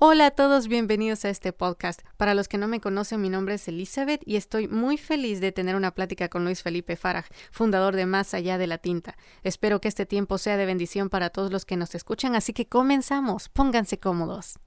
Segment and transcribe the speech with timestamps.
[0.00, 2.02] Hola a todos, bienvenidos a este podcast.
[2.16, 5.52] Para los que no me conocen, mi nombre es Elizabeth y estoy muy feliz de
[5.52, 9.16] tener una plática con Luis Felipe Faraj, fundador de Más Allá de la Tinta.
[9.44, 12.66] Espero que este tiempo sea de bendición para todos los que nos escuchan, así que
[12.66, 13.48] comenzamos.
[13.48, 14.58] Pónganse cómodos.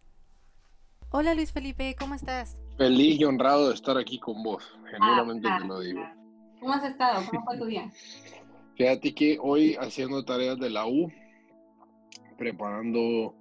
[1.10, 2.58] Hola Luis Felipe, ¿cómo estás?
[2.78, 6.02] Feliz y honrado de estar aquí con vos, genuinamente te lo digo.
[6.62, 7.26] ¿Cómo has estado?
[7.30, 7.92] ¿Cómo fue tu día?
[8.78, 11.12] Fíjate que hoy haciendo tareas de la U,
[12.38, 13.36] preparando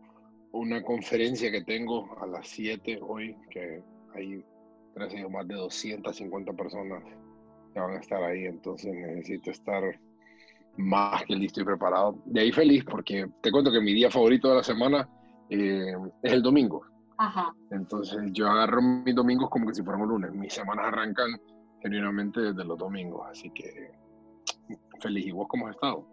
[0.56, 3.82] una conferencia que tengo a las 7 hoy, que
[4.14, 4.42] hay,
[4.94, 7.02] gracias más de 250 personas
[7.72, 9.82] que van a estar ahí, entonces necesito estar
[10.76, 12.18] más que listo y preparado.
[12.24, 15.08] De ahí feliz porque te cuento que mi día favorito de la semana
[15.50, 16.84] eh, es el domingo.
[17.18, 17.54] Ajá.
[17.70, 20.32] Entonces yo agarro mis domingos como que si fueran un lunes.
[20.32, 21.40] Mis semanas arrancan
[21.82, 23.92] genuinamente desde los domingos, así que
[25.00, 25.26] feliz.
[25.26, 26.06] ¿Y vos cómo has estado?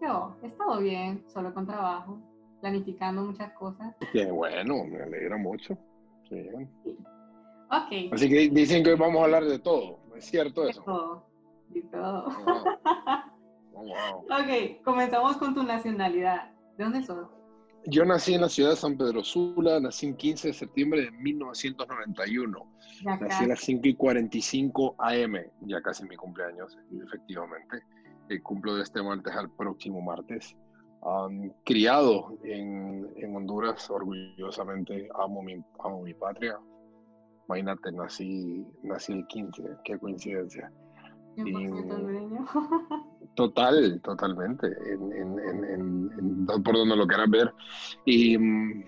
[0.00, 2.18] Yo he estado bien, solo con trabajo
[2.60, 3.94] planificando muchas cosas.
[4.12, 5.76] Qué bueno, me alegra mucho.
[6.28, 6.48] Sí.
[7.70, 8.12] Ok.
[8.12, 10.80] Así que dicen que hoy vamos a hablar de todo, ¿es cierto eso?
[10.80, 11.26] De todo,
[11.68, 12.28] de todo.
[13.80, 14.18] Oh, wow.
[14.24, 16.50] Ok, comenzamos con tu nacionalidad.
[16.76, 17.28] ¿De dónde sos?
[17.86, 21.10] Yo nací en la ciudad de San Pedro Sula, nací el 15 de septiembre de
[21.12, 22.72] 1991.
[23.04, 27.82] nací a las 5 y 45 AM, ya casi mi cumpleaños, efectivamente.
[28.28, 30.56] El cumplo de este martes al próximo martes
[31.64, 36.58] criado en, en, Honduras, orgullosamente amo mi, amo mi patria.
[37.46, 40.70] Imagínate, nací, nací el 15, qué coincidencia.
[43.34, 47.54] total, totalmente, en, en, por donde lo quieras ver.
[48.04, 48.36] Y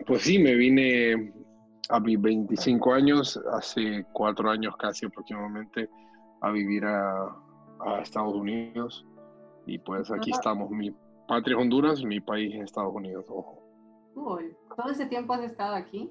[0.04, 1.32] pues sí, me vine
[1.88, 5.88] a mis 25 años, hace cuatro años casi aproximadamente,
[6.42, 7.36] a vivir a,
[7.80, 9.06] a Estados Unidos.
[9.66, 10.92] Y pues aquí estamos, mi
[11.30, 13.62] patria Honduras, mi país es Estados Unidos, ojo.
[14.14, 16.10] ¿Todo ese tiempo has estado aquí?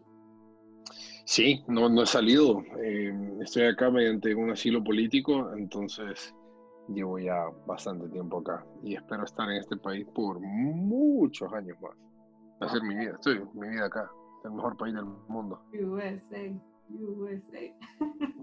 [1.25, 2.63] Sí, no, no he salido.
[2.81, 6.33] Eh, estoy acá mediante un asilo político, entonces
[6.87, 11.97] llevo ya bastante tiempo acá y espero estar en este país por muchos años más.
[12.61, 14.09] Hacer mi vida, estoy mi vida acá,
[14.45, 15.61] el mejor país del mundo.
[15.73, 16.49] USA,
[16.89, 17.75] USA.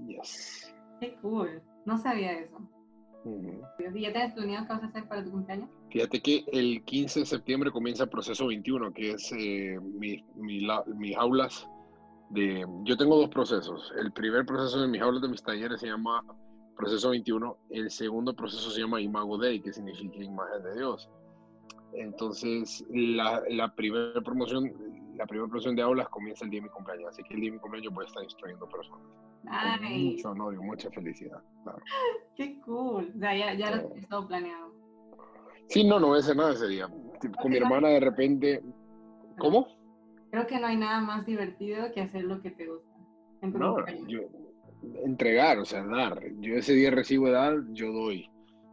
[0.06, 0.74] Yes.
[1.00, 2.58] Qué cool, no sabía eso.
[3.26, 5.68] ¿Y ya tienes planeado qué vas a hacer para tu cumpleaños?
[5.90, 11.16] Fíjate que el 15 de septiembre comienza el proceso 21, que es eh, mi, mis
[11.16, 11.68] aulas
[12.30, 12.64] de...
[12.84, 13.92] Yo tengo dos procesos.
[13.98, 16.22] El primer proceso de mis aulas de mis talleres se llama
[16.76, 17.56] proceso 21.
[17.70, 21.08] El segundo proceso se llama Imago Dei, que significa imagen de Dios.
[21.94, 24.72] Entonces, la, la primera promoción,
[25.16, 27.08] la primera promoción de aulas comienza el día de mi cumpleaños.
[27.08, 30.58] Así que el día de mi cumpleaños voy a estar instruyendo personas mucho honor y
[30.58, 31.42] mucha felicidad.
[32.36, 33.12] Qué cool.
[33.14, 34.72] O sea, ya, ya lo he todo planeado.
[35.68, 36.88] Sí, no, no voy a hacer nada ese día.
[37.40, 38.62] Con mi hermana de repente.
[39.38, 39.68] ¿Cómo?
[40.30, 42.96] Creo que no hay nada más divertido que hacer lo que te gusta.
[43.42, 43.76] No,
[44.06, 44.20] yo,
[45.04, 46.20] entregar, o sea, dar.
[46.40, 48.30] Yo ese día recibo dar, yo doy.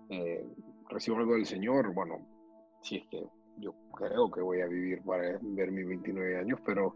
[0.10, 0.46] Eh,
[0.90, 2.20] recibo algo del Señor, bueno,
[2.82, 3.24] si es que
[3.58, 6.96] yo creo que voy a vivir para ver mis 29 años, pero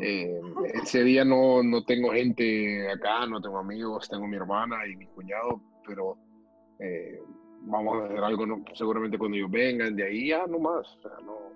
[0.00, 0.40] eh,
[0.74, 5.06] ese día no, no tengo gente acá, no tengo amigos, tengo mi hermana y mi
[5.06, 6.16] cuñado, pero
[6.78, 7.20] eh,
[7.62, 8.44] vamos a hacer algo
[8.74, 10.98] seguramente cuando ellos vengan, de ahí ya no más.
[11.24, 11.52] no,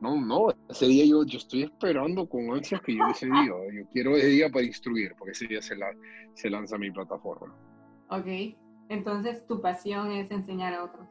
[0.00, 3.86] no, no, ese día yo, yo estoy esperando con ansias que yo ese día, yo
[3.92, 5.86] quiero ese día para instruir, porque ese día se, la,
[6.34, 7.54] se lanza mi plataforma.
[8.10, 8.26] Ok,
[8.88, 11.06] entonces tu pasión es enseñar a otros.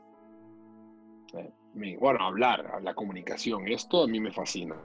[1.74, 4.76] Bueno, hablar, la comunicación, esto a mí me fascina.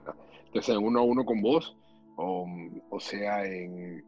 [0.60, 1.76] Sea uno a uno con vos,
[2.16, 2.47] o,
[2.88, 4.02] o sea en,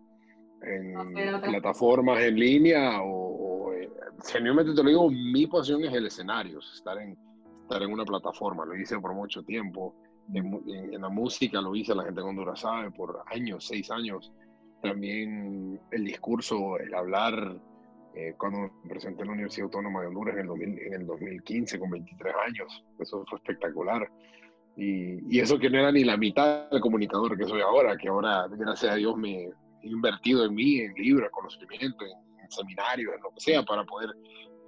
[0.63, 3.91] en plataformas en línea, o, eh,
[4.27, 7.17] genuinamente te lo digo, mi pasión es el escenario, estar en,
[7.63, 9.95] estar en una plataforma, lo hice por mucho tiempo,
[10.33, 14.33] en, en, la música lo hice, la gente en Honduras sabe, por años, seis años,
[14.83, 17.61] también el discurso, el hablar,
[18.21, 21.79] eh, cuando me presenté en la Universidad Autónoma de Honduras en el, en el 2015
[21.79, 24.11] con 23 años, eso fue espectacular.
[24.77, 28.49] Y, eso que no era ni la mitad del comunicador que soy ahora, que ahora,
[28.51, 29.53] gracias a Dios, me he
[29.83, 34.11] invertido en mí, en libros, conocimiento, en, seminarios, en lo que sea, para poder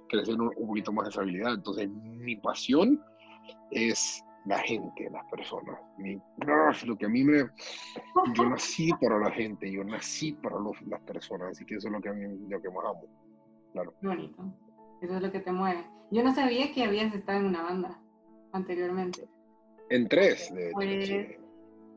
[0.07, 1.55] crecer un, poquito más esa habilidad.
[1.55, 3.03] Entonces, mi pasión
[3.71, 5.77] es la gente, las personas.
[5.97, 6.21] Mi,
[6.85, 7.49] lo que a mí me...
[8.33, 10.55] Yo nací para la gente, yo nací para
[10.87, 13.30] las personas, así que eso es lo que a mí lo que más amo.
[13.73, 13.93] Claro.
[14.01, 14.43] bonito.
[15.01, 15.83] Eso es lo que te mueve.
[16.11, 17.99] Yo no sabía que habías estado en una banda
[18.51, 19.27] anteriormente.
[19.89, 21.37] En tres, de pues,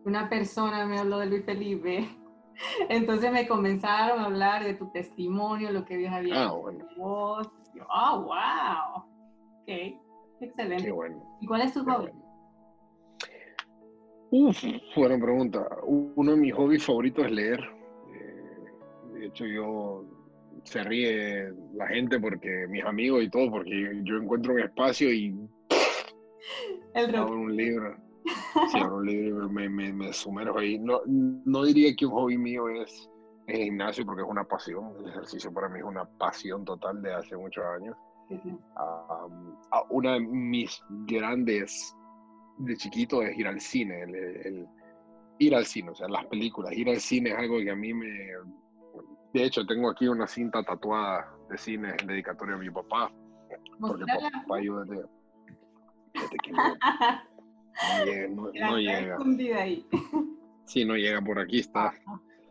[0.05, 2.09] Una persona me habló de Luis Felipe.
[2.89, 6.87] Entonces me comenzaron a hablar de tu testimonio, lo que Dios había ah, bueno.
[6.97, 7.51] vos.
[7.89, 9.05] oh, wow.
[9.63, 9.99] Ok,
[10.41, 10.85] excelente.
[10.85, 11.23] Qué bueno.
[11.41, 12.11] ¿Y cuál es tu hobby?
[14.31, 14.65] Uf,
[14.97, 15.69] buena pregunta.
[15.85, 17.61] Uno de mis hobbies favoritos es leer.
[18.13, 18.65] Eh,
[19.13, 20.05] de hecho, yo
[20.65, 25.35] se ríe la gente porque mis amigos y todo, porque yo encuentro un espacio y
[26.95, 27.97] El abro un libro.
[28.71, 30.79] Sí, abro un libro y me, me, me sumerjo ahí.
[30.79, 33.11] No, no diría que un hobby mío es
[33.49, 34.93] el gimnasio porque es una pasión.
[35.01, 37.97] El ejercicio para mí es una pasión total de hace muchos años.
[38.31, 41.95] Um, a- una de mis grandes
[42.59, 44.67] de chiquito es ir al cine, el, el-
[45.41, 47.93] ir al cine, o sea, las películas, ir al cine es algo que a mí
[47.93, 48.09] me...
[49.35, 53.11] De hecho, tengo aquí una cinta tatuada de cine en dedicatoria a mi papá,
[53.81, 55.05] porque papá yo desde,
[56.15, 59.61] desde que no, llega, no- no llega.
[59.61, 59.87] ahí.
[60.67, 61.93] Sí, no llega por aquí, está.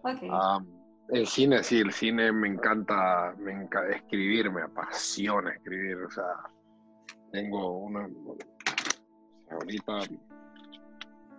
[0.03, 0.19] Ok.
[0.30, 0.59] Ah,
[1.07, 6.25] el cine, sí, el cine me encanta, me encanta escribir, me apasiona escribir, o sea,
[7.31, 8.09] tengo una,
[9.51, 10.00] ahorita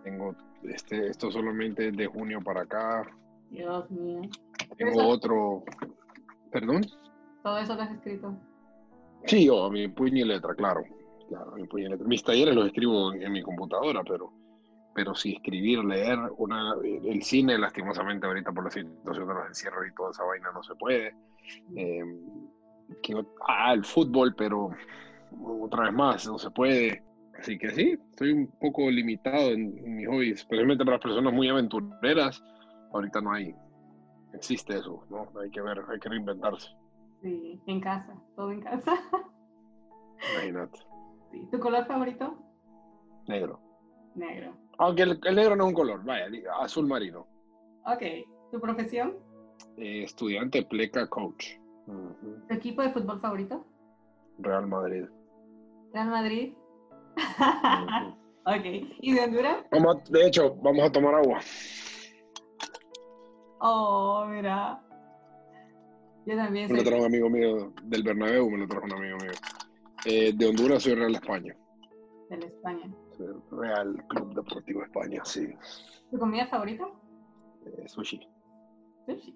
[0.05, 3.06] tengo, este, esto solamente es de junio para acá,
[3.50, 4.23] Dios mío.
[4.77, 5.65] Tengo otro,
[6.51, 6.83] perdón,
[7.43, 8.37] Todo eso lo has escrito.
[9.25, 10.83] sí, yo, a mi puño y letra, claro,
[11.29, 12.07] claro, mi puño y letra.
[12.07, 14.33] Mis talleres los escribo en, en mi computadora, pero,
[14.95, 19.87] pero sí, escribir, leer, una, el cine, lastimosamente ahorita por la situación de los encierros
[19.89, 21.15] y toda esa vaina no se puede.
[21.77, 22.03] Eh,
[23.03, 23.15] que,
[23.49, 24.71] ah, el fútbol, pero
[25.43, 27.03] otra vez más, no se puede.
[27.39, 31.33] Así que sí, estoy un poco limitado en, en mis hobbies, especialmente para las personas
[31.33, 32.43] muy aventureras.
[32.93, 33.55] Ahorita no hay,
[34.35, 35.29] existe eso, ¿no?
[35.41, 36.69] Hay que ver, hay que reinventarse.
[37.23, 38.93] Sí, en casa, todo en casa.
[40.35, 40.79] Imagínate,
[41.31, 41.49] Sí.
[41.51, 42.39] ¿Tu color favorito?
[43.27, 43.59] negro.
[44.15, 44.55] Negro.
[44.79, 46.27] Aunque el, el negro no es un color, vaya,
[46.61, 47.27] azul marino.
[47.87, 48.03] Ok.
[48.53, 49.17] ¿Tu profesión?
[49.77, 51.47] Eh, estudiante pleca coach.
[52.49, 53.65] ¿Tu equipo de fútbol favorito?
[54.39, 55.05] Real Madrid.
[55.93, 56.55] Real Madrid.
[57.17, 58.11] Ujú.
[58.47, 58.65] ok.
[59.01, 59.65] ¿Y de Honduras?
[59.73, 61.41] Vamos a- de hecho, vamos a tomar agua.
[63.67, 64.79] Oh, mira.
[66.27, 69.17] Yo también Me lo trajo un amigo mío del Bernabéu, me lo trajo un amigo
[69.17, 69.33] mío.
[70.05, 71.57] Eh, de Honduras soy Real España.
[72.29, 72.95] de la España.
[73.51, 75.49] Real Club Deportivo España, sí.
[76.11, 76.85] ¿Tu comida favorita?
[77.65, 78.21] Eh, sushi.
[79.07, 79.35] Sushi.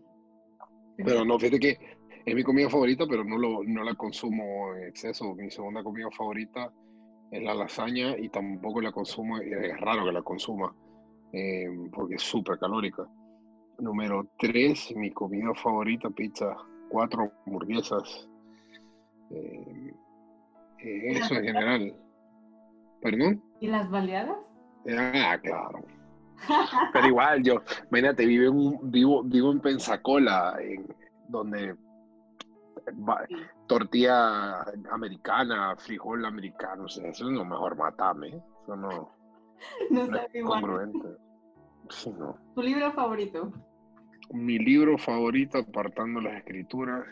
[0.98, 1.78] Pero no, fíjate que
[2.26, 5.34] es mi comida favorita, pero no, lo, no la consumo en exceso.
[5.36, 6.70] Mi segunda comida favorita
[7.30, 10.74] es la lasaña y tampoco la consumo, es raro que la consuma,
[11.32, 13.08] eh, porque es súper calórica.
[13.78, 16.56] Número tres, mi comida favorita, pizza,
[16.88, 18.28] cuatro hamburguesas.
[19.30, 19.92] Eh,
[20.80, 21.94] eh, eso en general.
[23.00, 23.42] ¿Perdón?
[23.60, 24.36] ¿Y las baleadas?
[24.96, 25.84] Ah, claro.
[26.92, 30.86] Pero igual, yo, imagínate, vivo en, vivo, vivo en Pensacola, en,
[31.28, 31.74] donde
[33.08, 33.26] va-
[33.68, 38.28] tortilla americana, frijol americano, o sea, eso es lo mejor matame.
[38.62, 39.12] Eso no,
[39.90, 41.08] No no es congruente.
[41.90, 42.36] Sí, no.
[42.54, 43.52] ¿Tu libro favorito?
[44.32, 47.06] Mi libro favorito, apartando las escrituras.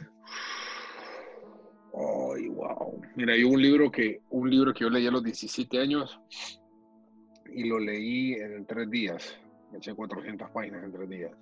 [1.94, 3.00] Ay, wow.
[3.14, 6.20] Mira, hay un libro que, un libro que yo leí a los 17 años
[7.54, 9.38] y lo leí en tres días.
[9.72, 11.32] Me eché 400 páginas en tres días.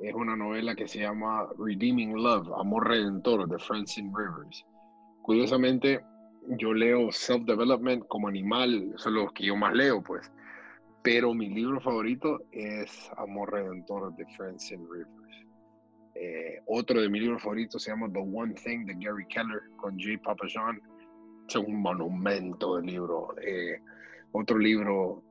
[0.00, 4.64] Es una novela que se llama Redeeming Love, Amor Redentor, de Francine Rivers.
[5.22, 6.04] Curiosamente,
[6.58, 10.30] yo leo self-development como animal, eso es lo que yo más leo, pues.
[11.02, 15.46] Pero mi libro favorito es Amor Redentor de Francine Rivers.
[16.14, 19.98] Eh, otro de mis libros favoritos se llama The One Thing de Gary Keller con
[19.98, 20.80] Jay Papasan.
[21.48, 23.34] Es un monumento de libro.
[23.42, 23.80] Eh,
[24.32, 25.22] otro libro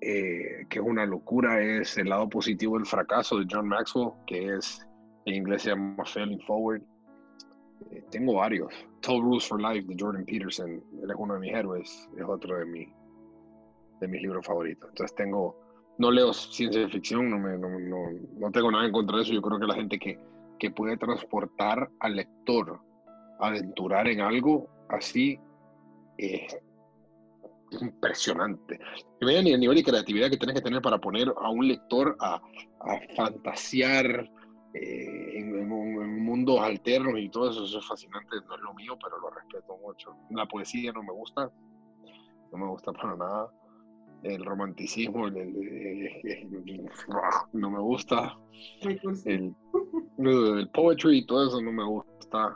[0.00, 4.56] eh, que es una locura es El lado positivo del fracaso de John Maxwell, que
[4.56, 4.86] es
[5.26, 6.82] en inglés se llama Failing Forward.
[7.90, 8.72] Eh, tengo varios.
[9.02, 12.58] 12 Rules for Life de Jordan Peterson, él es uno de mis héroes, es otro
[12.58, 12.88] de, mi,
[14.00, 14.88] de mis libros favoritos.
[14.88, 15.56] Entonces tengo,
[15.98, 17.96] no leo ciencia ficción, no, me, no, no,
[18.38, 19.32] no tengo nada en contra de eso.
[19.32, 20.18] Yo creo que la gente que,
[20.58, 22.80] que puede transportar al lector,
[23.38, 25.38] aventurar en algo así,
[26.18, 26.46] eh,
[27.70, 28.80] es impresionante.
[29.20, 32.16] Y vean el nivel de creatividad que tienes que tener para poner a un lector
[32.20, 34.28] a, a fantasear
[34.74, 38.74] eh, en, en en mundos alternos y todo eso, eso es fascinante, no es lo
[38.74, 40.14] mío, pero lo respeto mucho.
[40.30, 41.50] La poesía no me gusta,
[42.52, 43.50] no me gusta para nada.
[44.22, 45.56] El romanticismo, el- el-
[46.24, 46.90] el- el-
[47.54, 48.36] no me gusta.
[50.16, 52.54] El poetry y todo eso no me gusta.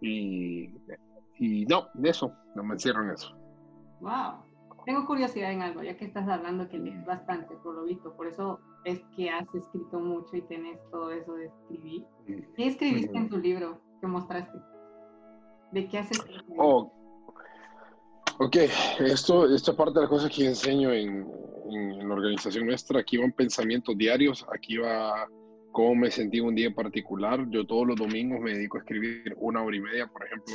[0.00, 0.70] Y,
[1.38, 3.34] y no, de eso, no me encierro en eso.
[4.00, 4.44] Wow.
[4.84, 8.14] Tengo curiosidad en algo, ya que estás hablando que lees bastante, por lo visto.
[8.14, 12.04] Por eso es que has escrito mucho y tenés todo eso de escribir.
[12.54, 14.56] ¿Qué escribiste en tu libro que mostraste?
[15.72, 16.44] ¿De qué has escrito?
[16.56, 16.92] Oh,
[18.38, 18.56] Ok,
[19.00, 21.26] esto, esta parte de las cosas que enseño en,
[21.70, 25.26] en, la organización nuestra, aquí van pensamientos diarios, aquí va
[25.72, 27.46] cómo me sentí un día en particular.
[27.48, 30.54] Yo todos los domingos me dedico a escribir una hora y media, por ejemplo.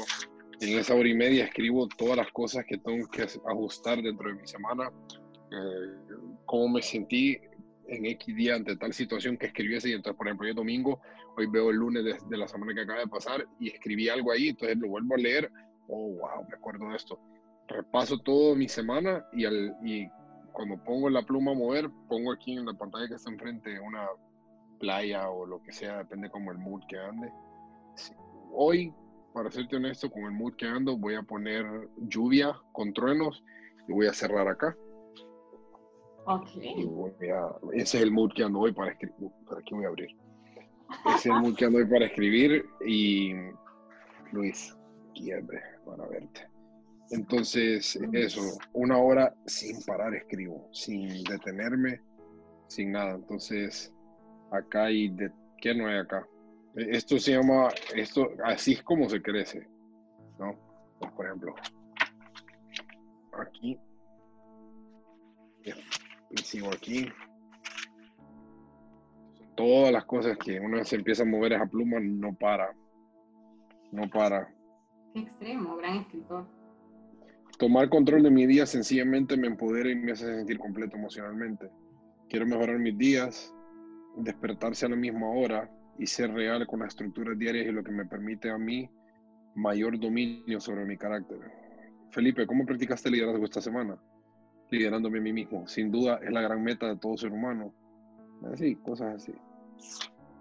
[0.59, 4.35] En esa hora y media escribo todas las cosas que tengo que ajustar dentro de
[4.35, 4.91] mi semana,
[5.51, 7.39] eh, cómo me sentí
[7.87, 9.89] en X día ante tal situación que escribiese.
[9.89, 11.01] Y entonces, por ejemplo, yo domingo,
[11.35, 14.31] hoy veo el lunes de, de, la semana que acaba de pasar y escribí algo
[14.31, 15.51] ahí, entonces lo vuelvo a leer.
[15.87, 17.19] Oh, wow, me acuerdo de esto
[17.71, 20.07] repaso todo mi semana y, al, y
[20.51, 24.07] cuando pongo la pluma a mover, pongo aquí en la pantalla que está enfrente una
[24.79, 27.31] playa o lo que sea, depende como el mood que ande.
[28.51, 28.93] Hoy,
[29.33, 31.65] para serte honesto, con el mood que ando, voy a poner
[31.97, 33.43] lluvia con truenos
[33.87, 34.75] y voy a cerrar acá.
[36.25, 36.49] Ok.
[37.73, 39.29] ese es el mood que ando hoy para escribir.
[39.47, 40.09] Por aquí voy a abrir.
[41.05, 43.33] Ese es el mood que ando hoy para escribir y
[44.31, 44.75] Luis,
[45.13, 46.47] quiebre para verte.
[47.11, 48.41] Entonces, eso,
[48.71, 52.01] una hora sin parar escribo, sin detenerme,
[52.67, 53.15] sin nada.
[53.15, 53.93] Entonces,
[54.49, 56.25] acá hay de qué no hay acá.
[56.75, 59.67] E, esto se llama, esto, así es como se crece,
[60.39, 60.57] ¿no?
[60.99, 61.53] Pues, por ejemplo,
[63.33, 63.77] aquí,
[66.29, 67.09] y sigo aquí.
[69.57, 72.73] Todas las cosas que una vez se empieza a mover esa pluma, no para,
[73.91, 74.49] no para.
[75.13, 76.60] extremo, gran escritor
[77.61, 81.69] tomar control de mi día sencillamente me empodera y me hace sentir completo emocionalmente.
[82.27, 83.53] Quiero mejorar mis días,
[84.17, 87.91] despertarse a la misma hora y ser real con las estructuras diarias y lo que
[87.91, 88.89] me permite a mí
[89.53, 91.37] mayor dominio sobre mi carácter.
[92.09, 93.95] Felipe, ¿cómo practicaste liderazgo esta semana?
[94.71, 95.67] Liderándome a mí mismo.
[95.67, 97.71] Sin duda es la gran meta de todo ser humano.
[98.51, 99.33] Así, cosas así.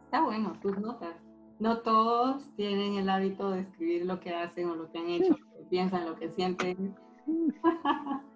[0.06, 1.16] Está bueno, tus notas.
[1.58, 5.36] No todos tienen el hábito de escribir lo que hacen o lo que han hecho,
[5.36, 6.94] lo que piensan, lo que sienten.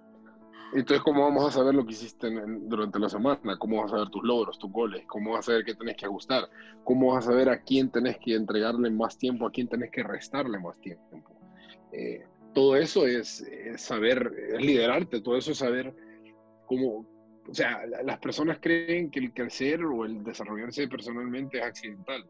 [0.74, 2.28] Entonces, ¿cómo vamos a saber lo que hiciste
[2.62, 3.56] durante la semana?
[3.58, 5.04] ¿Cómo vas a saber tus logros, tus goles?
[5.06, 6.48] ¿Cómo vas a saber qué tenés que ajustar?
[6.82, 10.02] ¿Cómo vas a saber a quién tenés que entregarle más tiempo, a quién tenés que
[10.02, 11.22] restarle más tiempo?
[11.92, 13.44] Eh, todo eso es,
[13.76, 15.94] saber, es liderarte, todo eso es saber
[16.66, 17.06] cómo,
[17.48, 22.24] o sea, las personas creen que el crecer o el desarrollarse personalmente es accidental.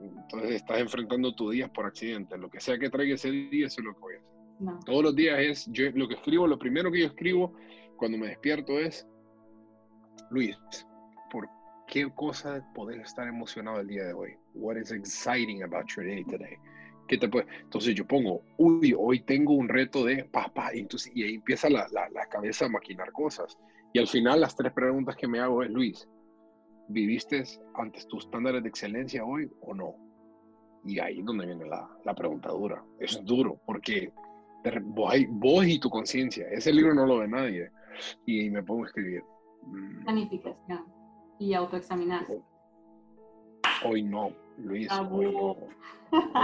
[0.00, 2.38] Entonces estás enfrentando tu día por accidente.
[2.38, 4.39] Lo que sea que traiga ese día, eso es lo que voy a hacer.
[4.84, 7.54] Todos los días es, yo lo que escribo, lo primero que yo escribo
[7.96, 9.06] cuando me despierto es,
[10.30, 10.56] Luis,
[11.30, 11.48] ¿por
[11.86, 14.36] qué cosa podés estar emocionado el día de hoy?
[14.54, 16.56] What is exciting about your day today?
[17.08, 17.46] ¿Qué te puede?
[17.62, 21.68] Entonces yo pongo, uy, hoy tengo un reto de papá, y, entonces, y ahí empieza
[21.68, 23.58] la, la, la cabeza a maquinar cosas.
[23.92, 26.08] Y al final las tres preguntas que me hago es, Luis,
[26.88, 27.42] ¿viviste
[27.74, 29.94] antes tus estándares de excelencia hoy o no?
[30.84, 32.84] Y ahí es donde viene la, la pregunta dura.
[33.00, 34.12] Es duro porque
[34.82, 36.46] vos, y tu conciencia.
[36.50, 37.70] Ese libro no lo ve nadie.
[38.26, 39.22] Y me pongo a escribir.
[39.66, 40.04] Mm.
[40.04, 40.84] Planificación
[41.38, 42.40] y autoexaminarse.
[43.84, 44.88] Hoy no, Luis.
[44.90, 45.34] Ah, hoy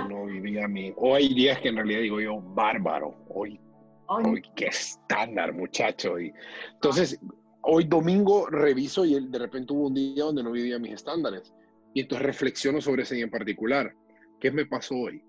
[0.09, 0.93] no, vivía mi.
[0.97, 3.15] Hoy hay días que en realidad digo yo, bárbaro.
[3.29, 3.61] Hoy,
[4.07, 6.19] hoy, qué estándar, muchacho.
[6.19, 6.33] Y,
[6.73, 7.21] entonces,
[7.63, 11.53] hoy domingo reviso y de repente hubo un día donde no vivía mis estándares.
[11.93, 13.93] Y entonces reflexiono sobre ese día en particular.
[14.41, 15.23] ¿Qué me pasó hoy?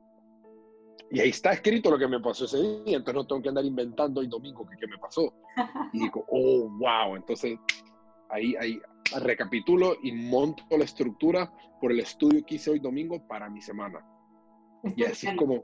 [1.10, 3.66] Y ahí está escrito lo que me pasó ese día, entonces no tengo que andar
[3.66, 5.34] inventando hoy domingo qué me pasó.
[5.94, 7.58] Y digo, oh, wow, entonces
[8.30, 8.80] ahí, ahí
[9.22, 14.06] recapitulo y monto la estructura por el estudio que hice hoy domingo para mi semana.
[14.96, 15.64] Y así es como,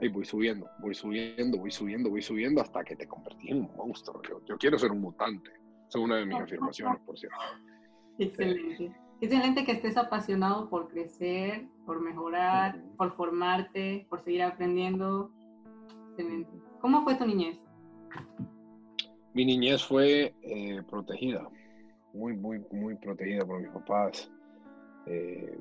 [0.00, 3.76] ahí voy subiendo, voy subiendo, voy subiendo, voy subiendo hasta que te convertí en un
[3.76, 4.20] monstruo.
[4.28, 5.50] Yo, yo quiero ser un mutante.
[5.88, 7.38] Esa es una de mis afirmaciones, por cierto.
[8.18, 8.94] Excelente.
[9.20, 15.32] Excelente que estés apasionado por crecer, por mejorar, por formarte, por seguir aprendiendo.
[16.10, 16.50] Excelente.
[16.82, 17.56] ¿Cómo fue tu niñez?
[19.32, 21.48] Mi niñez fue eh, protegida,
[22.12, 24.30] muy, muy, muy protegida por mis papás.
[25.06, 25.58] Eh,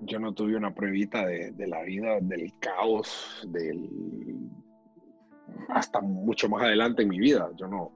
[0.00, 3.88] yo no tuve una pruebita de, de, la vida, del caos, del
[5.68, 7.48] hasta mucho más adelante en mi vida.
[7.54, 7.92] Yo no,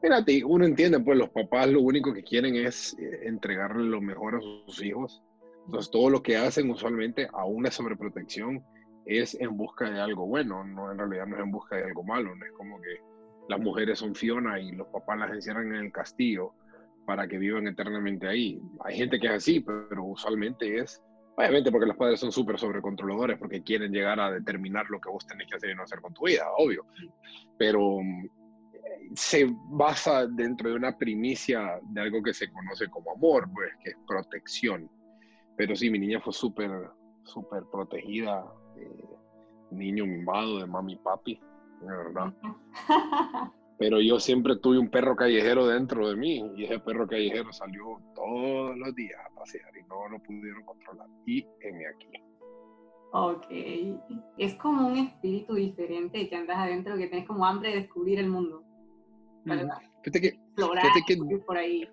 [0.00, 4.36] Fíjate, uno entiende, pues los papás lo único que quieren es eh, entregarle lo mejor
[4.36, 5.22] a sus hijos.
[5.66, 8.64] Entonces, todo lo que hacen usualmente a una sobreprotección
[9.06, 12.02] es en busca de algo bueno, no en realidad no es en busca de algo
[12.04, 13.00] malo, no es como que
[13.48, 16.52] las mujeres son Fiona y los papás las encierran en el castillo
[17.06, 18.60] para que vivan eternamente ahí.
[18.84, 21.02] Hay gente que es así, pero usualmente es,
[21.36, 25.26] obviamente porque los padres son súper sobrecontroladores, porque quieren llegar a determinar lo que vos
[25.26, 26.86] tenés que hacer y no hacer con tu vida, obvio.
[27.58, 27.98] Pero
[29.14, 33.90] se basa dentro de una primicia de algo que se conoce como amor, pues, que
[33.90, 34.90] es protección.
[35.56, 36.70] Pero sí, mi niña fue súper,
[37.24, 38.44] súper protegida,
[38.76, 39.04] eh,
[39.70, 41.40] niño mimado de mami y papi.
[41.80, 42.32] verdad.
[43.78, 47.98] Pero yo siempre tuve un perro callejero dentro de mí y ese perro callejero salió
[48.14, 51.08] todos los días a pasear y no lo pudieron controlar.
[51.26, 52.08] Y en aquí.
[53.12, 53.46] Ok.
[54.38, 58.28] Es como un espíritu diferente que andas adentro, que tienes como hambre de descubrir el
[58.28, 58.62] mundo.
[59.44, 59.78] ¿Verdad?
[60.02, 60.38] Fíjate que,
[61.06, 61.88] que, por ahí.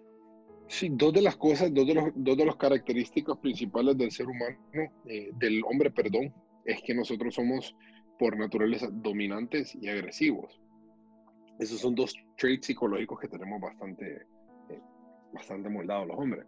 [0.71, 4.25] Sí, dos de las cosas, dos de los, dos de las características principales del ser
[4.27, 4.57] humano,
[5.05, 7.75] eh, del hombre, perdón, es que nosotros somos
[8.17, 10.61] por naturaleza dominantes y agresivos.
[11.59, 14.25] Esos son dos traits psicológicos que tenemos bastante,
[14.69, 14.79] eh,
[15.33, 16.45] bastante moldados los hombres.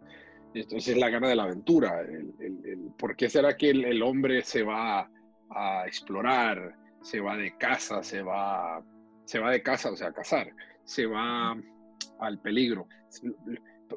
[0.54, 2.00] Entonces la gana de la aventura.
[2.00, 5.06] El, ¿Por qué será que el, hombre se va
[5.50, 8.82] a explorar, se va de casa, se va,
[9.26, 10.50] se va de casa, o sea, a cazar,
[10.82, 11.54] se va
[12.20, 12.88] al peligro?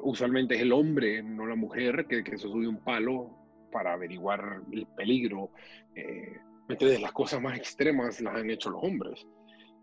[0.02, 3.30] Usualmente es el hombre, no la mujer, que, que se sube un palo
[3.72, 5.50] para averiguar el peligro.
[5.94, 6.36] Eh,
[6.68, 9.26] entonces las cosas más extremas las han hecho los hombres.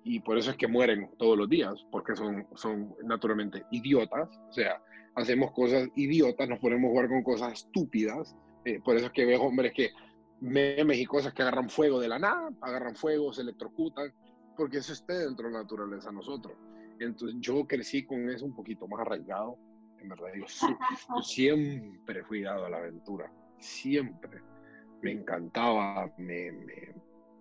[0.04, 4.30] Y por eso es que mueren todos los días, porque son, son naturalmente idiotas.
[4.50, 4.82] O sea,
[5.16, 8.36] hacemos cosas idiotas, nos ponemos a jugar con cosas estúpidas.
[8.66, 9.90] Eh, por eso es que veo hombres que
[10.42, 14.14] memes y cosas que agarran fuego de la nada, agarran fuego, se electrocutan,
[14.56, 16.56] porque eso está dentro de la naturaleza nosotros.
[17.00, 19.58] Entonces yo crecí con eso un poquito más arraigado.
[20.02, 20.46] En verdad, yo,
[21.22, 24.42] siempre fui dado a la aventura, siempre.
[25.02, 26.52] Me encantaba, me,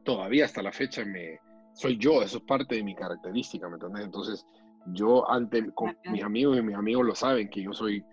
[0.03, 1.41] todavía hasta la fecha me,
[1.73, 4.05] soy yo, eso es parte de mi característica, ¿me entiendes?
[4.05, 4.47] Entonces,
[4.87, 8.05] yo ante con mis amigos y mis amigos lo saben que yo soy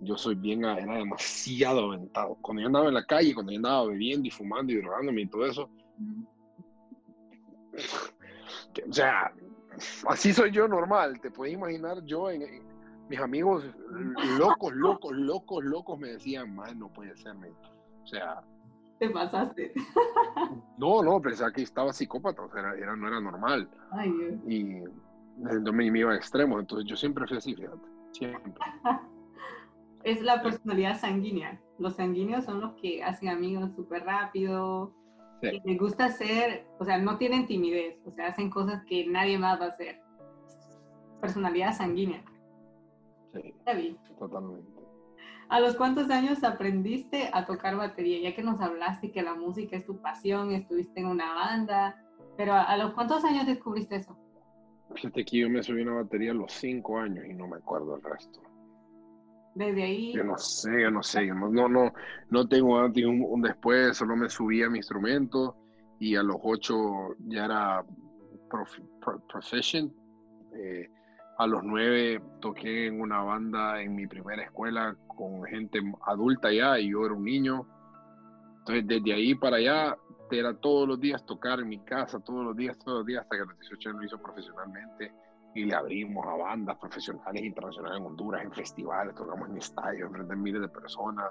[0.00, 3.86] yo soy bien era demasiado aventado cuando yo andaba en la calle cuando yo andaba
[3.86, 5.70] bebiendo y fumando y drogándome y todo eso
[8.88, 9.32] o sea
[10.06, 12.42] así soy yo normal te puedes imaginar yo en,
[13.08, 13.64] mis amigos
[14.38, 18.42] locos locos locos locos me decían man no puede ser o sea
[18.98, 19.72] te pasaste
[20.78, 24.34] no no pensaba que estaba psicópata o sea era, no era normal Ay, Dios.
[24.46, 24.84] y
[25.38, 28.52] entonces me iba a extremos, entonces yo siempre fui así, fíjate, siempre.
[30.04, 31.60] es la personalidad sanguínea.
[31.78, 34.94] Los sanguíneos son los que hacen amigos súper rápido,
[35.40, 39.60] les gusta hacer, o sea, no tienen timidez, o sea, hacen cosas que nadie más
[39.60, 40.00] va a hacer.
[41.20, 42.22] Personalidad sanguínea.
[43.32, 43.54] Sí,
[44.18, 44.82] totalmente.
[45.48, 48.20] ¿A los cuántos años aprendiste a tocar batería?
[48.20, 52.02] Ya que nos hablaste que la música es tu pasión, estuviste en una banda,
[52.36, 54.16] pero ¿a los cuántos años descubriste eso?
[54.94, 57.96] Fíjate que yo me subí una batería a los cinco años y no me acuerdo
[57.96, 58.40] el resto.
[59.54, 60.12] Desde ahí.
[60.14, 61.92] Yo no sé, yo no sé, yo no, no,
[62.30, 65.56] no, tengo antes un, un, después, solo me subí a mi instrumento
[65.98, 67.84] y a los ocho ya era
[68.48, 68.78] prof,
[69.28, 69.92] proficient.
[70.54, 70.88] Eh,
[71.38, 76.78] a los nueve toqué en una banda en mi primera escuela con gente adulta ya
[76.78, 77.66] y yo era un niño.
[78.58, 79.96] Entonces desde ahí para allá
[80.30, 83.36] era todos los días tocar en mi casa, todos los días, todos los días, hasta
[83.36, 85.12] que a los 18 años lo hizo profesionalmente
[85.54, 90.32] y le abrimos a bandas profesionales internacionales en Honduras, en festivales, tocamos en estadios, frente
[90.32, 91.26] a miles de personas.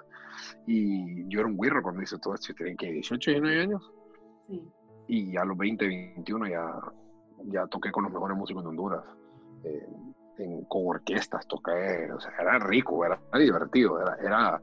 [0.68, 3.92] Y yo era un guirro cuando hice todo esto, tenía que 18, 19 años.
[4.48, 4.72] Sí.
[5.08, 6.72] Y a los 20, 21 ya,
[7.46, 9.04] ya toqué con los mejores músicos de Honduras.
[9.64, 9.88] Eh,
[10.68, 14.62] con orquestas o sea, era rico, era, divertido, era, era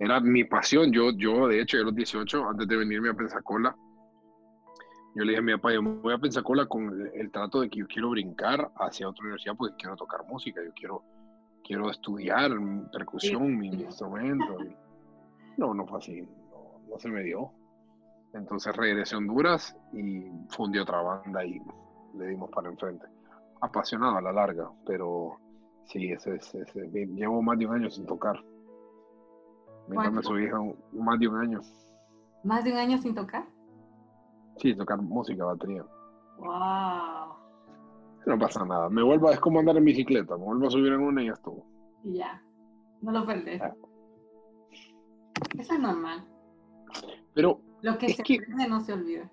[0.00, 0.90] era mi pasión.
[0.90, 3.76] Yo, yo, de hecho, a los 18, antes de venirme a Pensacola,
[5.14, 7.68] yo le dije a mi papá, yo me voy a Pensacola con el, trato de
[7.68, 11.02] que yo quiero brincar hacia otra universidad porque quiero tocar música, yo quiero,
[11.62, 12.50] quiero estudiar
[12.90, 14.56] percusión, mi, instrumento.
[15.58, 16.22] no, no fue así,
[16.88, 17.52] no, se me dio.
[18.32, 21.60] Entonces regresé a Honduras y fundí otra banda y
[22.14, 23.04] le dimos para enfrente.
[23.60, 25.36] Apasionado a la larga, pero
[25.84, 28.42] sí, ese, ese, llevo más de un año sin tocar.
[29.88, 30.56] Me su hija
[30.92, 31.60] más de un año.
[32.44, 33.44] ¿Más de un año sin tocar?
[34.56, 35.84] Sí, tocar música, batería.
[36.38, 37.34] ¡Wow!
[38.26, 38.88] No pasa nada.
[38.88, 40.36] Me vuelvo, es como andar en bicicleta.
[40.36, 41.66] Me vuelvo a subir en una y ya estuvo.
[42.04, 42.42] Y ya.
[43.02, 43.60] No lo perdés.
[45.58, 46.24] Eso es normal.
[47.34, 47.60] Pero.
[47.82, 49.30] Lo que se pierde no se olvida.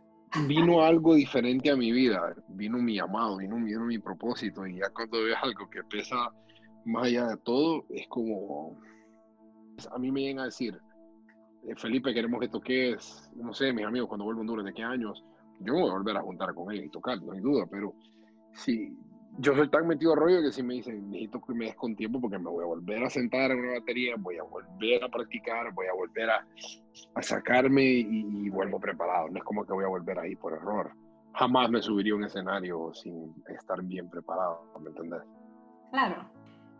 [0.47, 2.35] Vino algo diferente a mi vida.
[2.49, 4.65] Vino mi llamado, vino, vino mi propósito.
[4.67, 6.31] Y ya cuando ves algo que pesa
[6.85, 8.79] más allá de todo, es como
[9.91, 10.79] a mí me llegan a decir,
[11.67, 14.83] eh, Felipe, queremos que toques, no sé, mis amigos, cuando vuelvo a Honduras, ¿de qué
[14.83, 15.23] años?
[15.59, 17.93] Yo me voy a volver a juntar con ellos y tocar, no hay duda, pero
[18.53, 18.95] si
[19.39, 22.19] yo soy tan metido rollo que si me dicen, necesito que me des con tiempo
[22.19, 25.71] porque me voy a volver a sentar en una batería, voy a volver a practicar,
[25.73, 26.47] voy a volver a,
[27.13, 29.29] a sacarme y, vuelvo preparado.
[29.29, 30.91] No es como que voy a volver ahí por error.
[31.33, 35.21] Jamás me subiría a un escenario sin estar bien preparado, ¿me entendés?
[35.91, 36.27] Claro.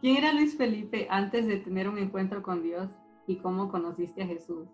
[0.02, 2.90] ¿Quién era Luis Felipe antes de tener un encuentro con Dios
[3.28, 4.68] y cómo conociste a Jesús?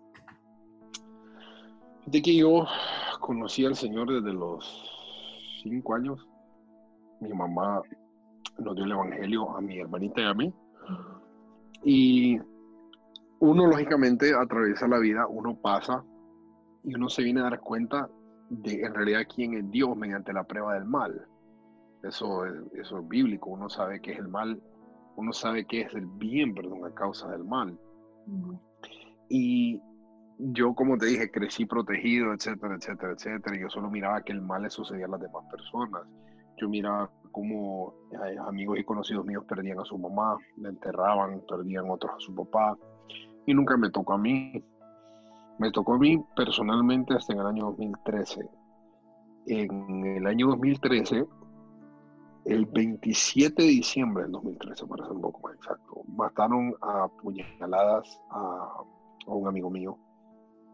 [2.06, 2.66] De que yo
[3.20, 4.64] conocí al Señor desde los
[5.62, 6.28] cinco años,
[7.24, 7.82] mi mamá
[8.58, 10.54] nos dio el Evangelio a mi hermanita y a mí.
[11.82, 12.38] Y
[13.40, 16.04] uno, lógicamente, atraviesa la vida, uno pasa
[16.84, 18.08] y uno se viene a dar cuenta
[18.50, 21.26] de en realidad quién es Dios mediante la prueba del mal.
[22.02, 24.60] Eso es, eso es bíblico, uno sabe qué es el mal,
[25.16, 27.78] uno sabe qué es el bien, perdón, a causa del mal.
[29.28, 29.80] Y
[30.38, 33.56] yo, como te dije, crecí protegido, etcétera, etcétera, etcétera.
[33.56, 36.02] Y yo solo miraba que el mal le sucedía a las demás personas.
[36.56, 41.90] Yo miraba cómo eh, amigos y conocidos míos perdían a su mamá, la enterraban, perdían
[41.90, 42.76] otros a su papá.
[43.46, 44.62] Y nunca me tocó a mí.
[45.58, 48.48] Me tocó a mí personalmente hasta en el año 2013.
[49.46, 51.26] En el año 2013,
[52.46, 58.20] el 27 de diciembre del 2013, para ser un poco más exacto, mataron a puñaladas
[58.30, 58.84] a,
[59.26, 59.98] a un amigo mío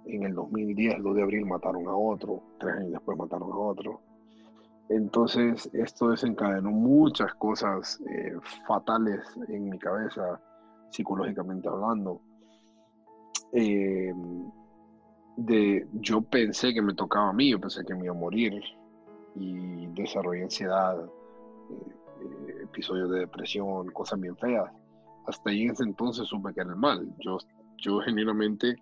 [0.06, 3.56] en el 2010, el 2 de abril, mataron a otro, tres años después mataron a
[3.56, 4.00] otro.
[4.90, 8.35] Entonces, esto desencadenó muchas cosas eh,
[8.66, 10.40] fatales en mi cabeza,
[10.90, 12.20] psicológicamente hablando.
[13.53, 14.12] Eh,
[15.37, 18.61] de, yo pensé que me tocaba a mí, yo pensé que me iba a morir
[19.37, 24.72] y desarrollé ansiedad, eh, episodios de depresión, cosas bien feas.
[25.24, 27.09] Hasta ahí en ese entonces supe que era el mal.
[27.20, 27.38] Yo,
[27.76, 28.74] yo genuinamente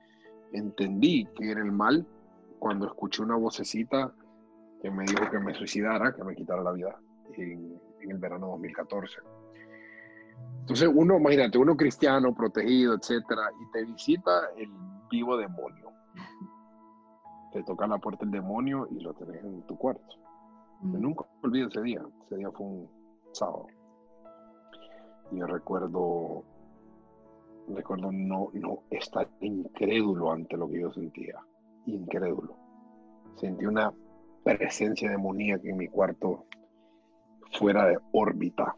[0.54, 2.06] entendí que era el mal
[2.58, 4.10] cuando escuché una vocecita
[4.80, 6.96] que me dijo que me suicidara, que me quitara la vida
[7.36, 9.16] en, el verano 2014.
[10.60, 14.70] Entonces uno, imagínate, uno cristiano, protegido, etcétera, y te visita el
[15.10, 15.92] vivo demonio.
[17.52, 20.16] Te toca la puerta el demonio y lo tenés en tu cuarto.
[20.82, 21.00] Mm.
[21.00, 22.02] Nunca olvidé ese día.
[22.26, 22.90] Ese día fue un
[23.32, 23.66] sábado.
[25.32, 26.44] Y yo recuerdo
[27.74, 31.34] recuerdo no, no estar incrédulo ante lo que yo sentía,
[31.86, 32.56] incrédulo.
[33.36, 33.92] Sentí una
[34.56, 36.46] presencia demoníaca en mi cuarto
[37.52, 38.74] fuera de órbita,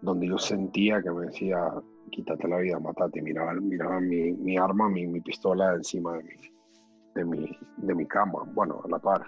[0.00, 1.72] donde yo sentía que me decía,
[2.10, 6.34] quítate la vida, matate, miraba, miraba mi, mi arma, mi, mi, pistola encima de mi,
[7.14, 9.24] de mi, de mi cama, bueno, a la par.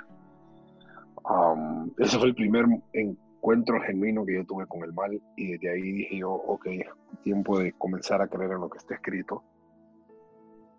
[1.25, 5.71] Um, ese fue el primer encuentro genuino que yo tuve con el mal y desde
[5.71, 6.67] ahí dije yo, ok,
[7.23, 9.43] tiempo de comenzar a creer en lo que está escrito.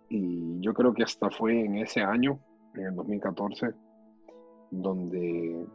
[0.10, 2.40] Y yo creo que hasta fue en ese año,
[2.76, 3.74] en el 2014,
[4.82, 5.66] donde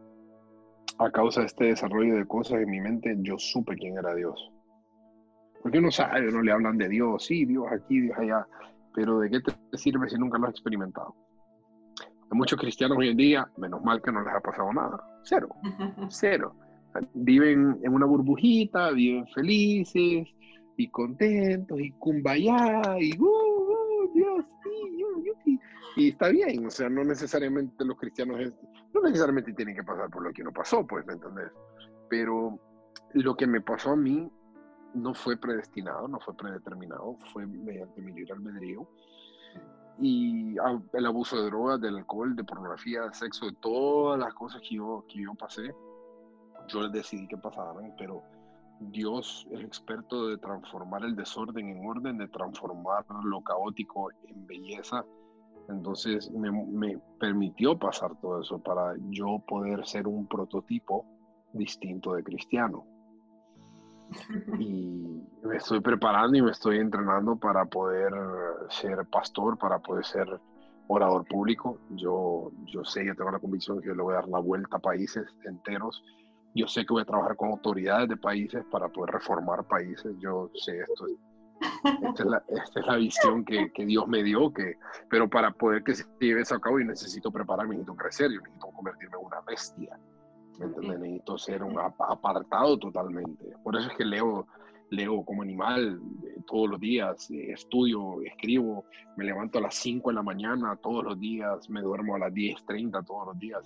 [0.99, 4.53] a causa de este desarrollo de cosas en mi mente, yo supe quién era Dios.
[5.63, 8.47] Porque uno sabe, no le hablan de Dios, sí, Dios aquí, Dios allá,
[8.95, 11.15] pero ¿de qué te sirve si nunca lo has experimentado?
[12.01, 15.49] Hay muchos cristianos hoy en día, menos mal que no les ha pasado nada, cero,
[16.09, 16.55] cero
[17.15, 20.29] viven en una burbujita, viven felices
[20.77, 24.45] y contentos y kumbaya y uh, uh, Dios,
[25.45, 25.59] sí,
[25.97, 28.39] y está bien, o sea, no necesariamente los cristianos
[28.95, 31.53] no necesariamente tienen que pasar por lo que uno pasó, pues, ¿me entendés?
[32.09, 32.59] Pero
[33.15, 34.31] lo que me pasó a mí
[34.95, 38.89] no fue predestinado, no fue predeterminado, fue mediante mi libre albedrío.
[40.01, 40.57] Y
[40.93, 44.77] el abuso de drogas, del alcohol, de pornografía, de sexo, de todas las cosas que
[44.77, 45.75] yo, que yo pasé,
[46.69, 48.23] yo decidí que pasaran, pero
[48.81, 55.05] Dios es experto de transformar el desorden en orden, de transformar lo caótico en belleza.
[55.69, 61.05] Entonces me, me, permitió pasar todo eso para yo poder ser un prototipo
[61.53, 62.85] distinto de cristiano.
[64.59, 68.13] Y me estoy preparando y me estoy entrenando para poder
[68.71, 70.41] ser pastor, para poder ser
[70.89, 71.79] orador público.
[71.91, 74.77] Yo, yo sé, yo tengo la convicción que yo le voy a dar la vuelta
[74.77, 76.03] a países enteros
[76.55, 80.13] yo sé que voy a trabajar con autoridades de países para poder reformar países.
[80.19, 81.07] Yo sé esto.
[81.61, 84.77] Esta es la, esta es la visión que, que, Dios me dio, que,
[85.09, 88.41] pero para poder que se lleve eso a cabo, yo necesito prepararme, necesito crecer, yo
[88.41, 89.99] necesito convertirme en una bestia.
[90.59, 91.01] ¿me entiendes?
[91.01, 93.57] Necesito ser un apartado totalmente.
[93.63, 94.47] Por eso es que leo,
[94.91, 98.85] leo como animal eh, todos los días, eh, estudio, escribo,
[99.17, 102.33] me levanto a las 5 de la mañana todos los días, me duermo a las
[102.33, 103.63] 10.30 todos los días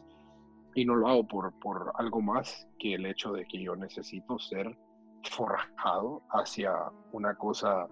[0.74, 4.38] y no lo hago por, por algo más que el hecho de que yo necesito
[4.38, 4.76] ser
[5.30, 6.72] forjado hacia
[7.12, 7.86] una cosa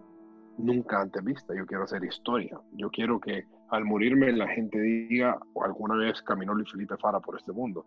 [0.59, 1.55] nunca antes vista.
[1.55, 2.61] Yo quiero hacer historia.
[2.73, 7.37] Yo quiero que al morirme la gente diga, alguna vez caminó Luis Felipe Fara por
[7.37, 7.87] este mundo.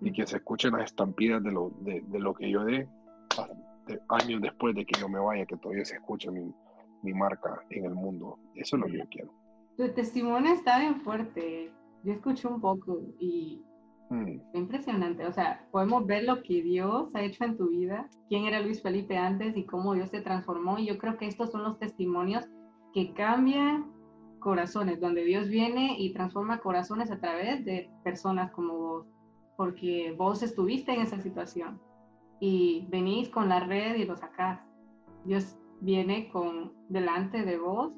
[0.00, 2.88] Y que se escuchen las estampidas de lo, de, de lo que yo dé
[4.08, 6.52] años después de que yo me vaya, que todavía se escuche mi,
[7.02, 8.38] mi marca en el mundo.
[8.54, 9.32] Eso es lo que yo quiero.
[9.76, 11.72] Tu testimonio está bien fuerte.
[12.02, 13.62] Yo escuché un poco y.
[14.54, 18.60] Impresionante, o sea, podemos ver lo que Dios ha hecho en tu vida, quién era
[18.60, 20.78] Luis Felipe antes y cómo Dios te transformó.
[20.78, 22.44] Y yo creo que estos son los testimonios
[22.92, 23.92] que cambian
[24.40, 29.06] corazones, donde Dios viene y transforma corazones a través de personas como vos.
[29.56, 31.78] porque vos estuviste en esa situación
[32.40, 34.58] y venís con la red y lo sacás.
[35.24, 37.92] Dios viene con delante de vos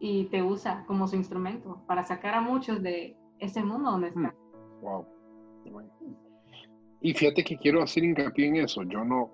[0.00, 4.34] y te usa como su instrumento para sacar a muchos de ese mundo donde están.
[4.82, 5.15] Wow.
[7.00, 8.82] Y fíjate que quiero hacer hincapié en eso.
[8.84, 9.30] Yo no,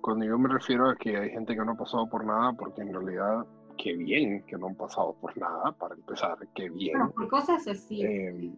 [0.00, 2.82] cuando yo me refiero a que hay gente que no ha pasado por nada, porque
[2.82, 3.46] en realidad,
[3.78, 6.98] qué bien que no han pasado por nada, para empezar, qué bien.
[7.14, 8.02] por cosas así.
[8.02, 8.56] Em,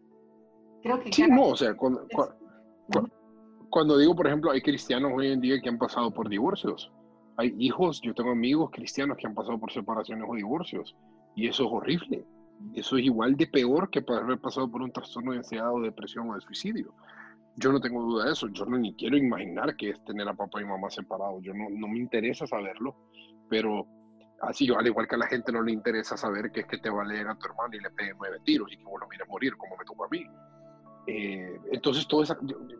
[0.84, 1.10] Creo que.
[1.12, 2.06] Sí, no, o sea, cuando,
[3.70, 6.92] cuando digo, por ejemplo, hay cristianos hoy en día que han pasado por divorcios.
[7.36, 10.94] Hay hijos, yo tengo amigos cristianos que han pasado por separaciones o divorcios.
[11.34, 12.24] Y eso es horrible.
[12.74, 16.30] Eso es igual de peor que haber pasado por un trastorno de ansiedad o depresión
[16.30, 16.94] o de suicidio.
[17.56, 18.48] Yo no tengo duda de eso.
[18.48, 21.42] Yo no ni quiero imaginar que es tener a papá y mamá separados.
[21.42, 22.96] Yo no, no me interesa saberlo.
[23.48, 23.86] Pero
[24.40, 26.90] así, al igual que a la gente no le interesa saber que es que te
[26.90, 29.76] va a tu hermano y le pegue nueve tiros y que vos lo morir como
[29.76, 30.24] me tocó a mí.
[31.06, 32.38] Eh, entonces, todo esa,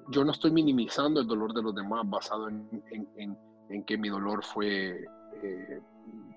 [0.09, 4.09] yo, no estoy minimizando el dolor de los demás basado en, en, en, que mi
[4.09, 5.05] dolor fue
[5.43, 5.81] eh,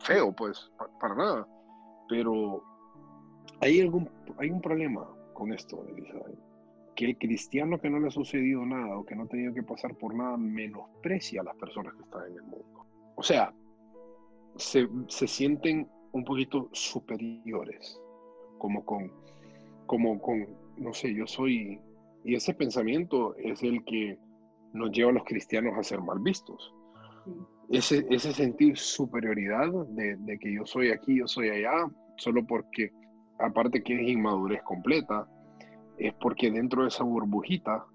[0.01, 0.69] feo, pues,
[0.99, 1.47] para nada.
[2.09, 2.63] Pero
[3.61, 6.37] hay, algún, hay un problema con esto, Elizabeth.
[6.95, 9.63] Que el cristiano que no le ha sucedido nada o que no ha tenido que
[9.63, 12.85] pasar por nada menosprecia a las personas que están en el mundo.
[13.15, 13.53] O sea,
[14.55, 18.01] se, se sienten un poquito superiores,
[18.57, 19.11] como con,
[19.85, 21.79] como con no sé, yo soy,
[22.23, 24.17] y ese pensamiento es el que
[24.73, 26.73] nos lleva a los cristianos a ser mal vistos.
[27.69, 32.91] Ese, ese sentir superioridad de, que yo soy aquí, yo soy allá, solo porque,
[33.39, 35.27] aparte que es inmadurez completa,
[35.97, 37.85] es porque dentro de esa burbujita,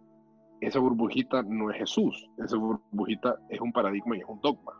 [0.61, 4.73] esa burbujita no es Jesús, esa burbujita es un paradigma y es un dogma.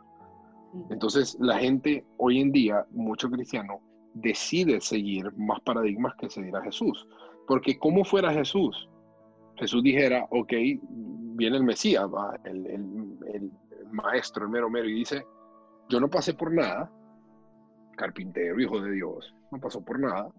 [0.89, 3.79] Entonces la gente hoy en día, mucho cristiano,
[4.13, 7.07] decide seguir más paradigmas que seguir a Jesús.
[7.47, 8.89] Porque como fuera Jesús,
[9.57, 10.53] Jesús dijera, ok,
[11.35, 12.05] viene el Mesías,
[12.43, 13.51] El,
[13.91, 15.23] maestro, el mero mero, y dice,
[15.89, 16.91] yo no pasé por nada,
[17.95, 20.29] carpintero, hijo de Dios, no pasó por nada,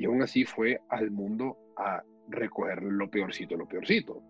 [0.00, 4.22] y aún así fue al mundo a recoger lo peorcito, lo peorcito.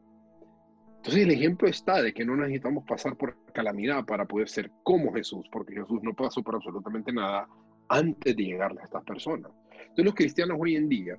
[0.97, 5.13] Entonces el ejemplo está de que no necesitamos pasar por calamidad para poder ser como
[5.15, 7.49] Jesús, porque Jesús no pasó por absolutamente nada
[7.89, 9.53] antes de llegarle a estas personas.
[9.71, 11.17] Entonces los cristianos hoy en día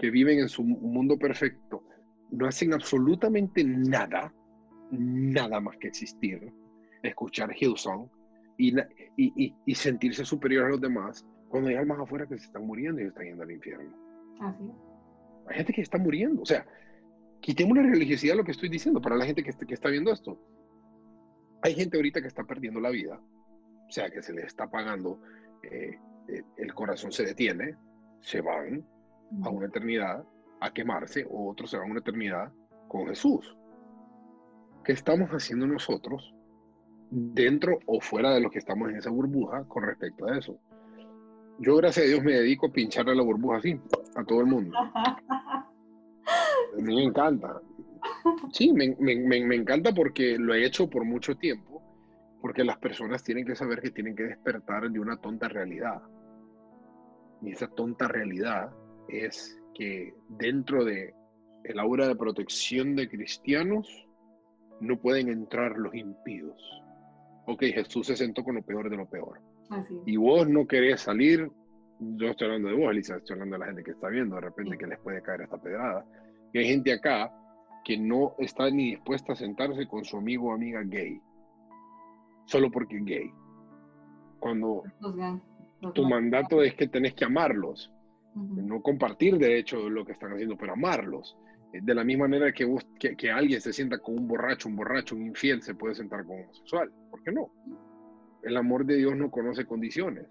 [0.00, 1.84] que viven en su mundo perfecto,
[2.32, 4.34] no hacen absolutamente nada,
[4.90, 6.52] nada más que existir,
[7.04, 8.10] escuchar Hillsong
[8.58, 8.76] y,
[9.16, 13.00] y, y, sentirse superior a los demás, cuando hay almas afuera que se están muriendo
[13.00, 13.96] y están yendo al infierno.
[14.40, 14.72] Así.
[15.46, 16.42] Hay gente que está muriendo.
[16.42, 16.66] O sea,
[17.40, 20.10] quitemos la religiosidad de lo que estoy diciendo para la gente que, que está viendo
[20.10, 20.36] esto.
[21.62, 23.20] Hay gente ahorita que está perdiendo la vida,
[23.88, 25.20] o sea, que se le está apagando,
[25.62, 27.76] eh, eh, el corazón se detiene,
[28.20, 28.84] se van,
[29.44, 30.24] a una eternidad
[30.60, 32.52] a quemarse, o otros se van a una eternidad
[32.88, 33.56] con Jesús.
[34.82, 36.34] ¿Qué estamos haciendo nosotros
[37.12, 40.58] dentro o fuera de lo que estamos en esa burbuja con respecto a eso?
[41.58, 43.80] Yo, gracias a Dios, me dedico a pincharle la burbuja así,
[44.16, 44.76] a todo el mundo.
[46.26, 47.60] A mí me encanta.
[48.52, 51.82] Sí, me, me, me, encanta porque lo he hecho por mucho tiempo,
[52.40, 56.02] porque las personas tienen que saber que tienen que despertar de una tonta realidad.
[57.42, 58.70] Y esa tonta realidad
[59.08, 61.14] es que dentro de
[61.64, 63.88] el aura de protección de cristianos
[64.80, 66.60] no pueden entrar los impíos.
[67.46, 69.40] Ok, Jesús se sentó con lo peor de lo peor.
[70.06, 71.50] Y vos no querés salir,
[71.98, 74.42] yo estoy hablando de vos, Elisa, estoy hablando de la gente que está viendo de
[74.42, 76.04] repente que les puede caer esta pedrada.
[76.52, 77.32] Y hay gente acá
[77.84, 81.20] que no está ni dispuesta a sentarse con su amigo o amiga gay,
[82.46, 83.30] solo porque es gay.
[84.38, 84.82] Cuando
[85.94, 87.90] tu mandato es que tenés que amarlos,
[88.34, 91.36] no compartir de hecho lo que están haciendo, pero amarlos.
[91.72, 92.66] Eh, de la misma manera que,
[93.16, 96.36] que, alguien se sienta con un borracho, un borracho, un infiel, se puede sentar con
[96.36, 96.90] un homosexual.
[97.10, 97.50] ¿Por qué no?
[98.44, 100.26] El amor de Dios no conoce condiciones.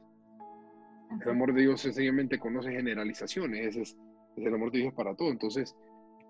[1.22, 3.68] El amor de Dios sencillamente conoce generalizaciones.
[3.68, 3.98] Ese es,
[4.38, 5.30] el amor de Dios para todo.
[5.30, 5.76] Entonces,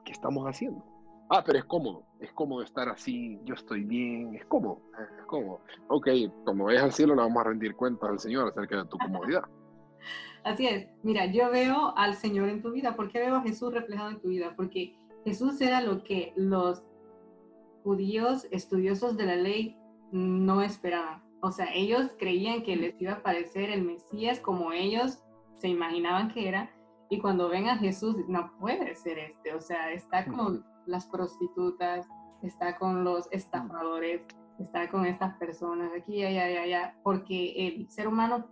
[0.06, 0.84] ¿qué estamos haciendo?
[1.30, 2.06] Ah, pero es cómodo.
[2.20, 3.40] Es cómodo estar así.
[3.46, 4.36] Yo estoy bien.
[4.36, 4.82] Es cómodo.
[5.20, 5.62] Es cómodo.
[5.88, 6.08] Ok,
[6.46, 9.44] como ves al cielo, le vamos a rendir cuentas al Señor acerca de tu comodidad.
[10.44, 10.88] Así es.
[11.04, 12.96] Mira, yo veo al Señor en tu vida.
[12.96, 14.54] ¿Por qué veo a Jesús reflejado en tu vida?
[14.56, 16.84] Porque Jesús era lo que los
[17.84, 19.78] judíos estudiosos de la ley
[20.12, 21.24] no esperaban.
[21.44, 25.22] O sea, ellos creían que les iba a aparecer el Mesías como ellos
[25.58, 26.72] se imaginaban que era.
[27.10, 29.54] Y cuando ven a Jesús, no puede ser este.
[29.54, 32.08] O sea, está con las prostitutas,
[32.42, 34.22] está con los estafadores,
[34.58, 37.00] está con estas personas aquí, allá, allá, allá.
[37.04, 38.48] Porque el ser humano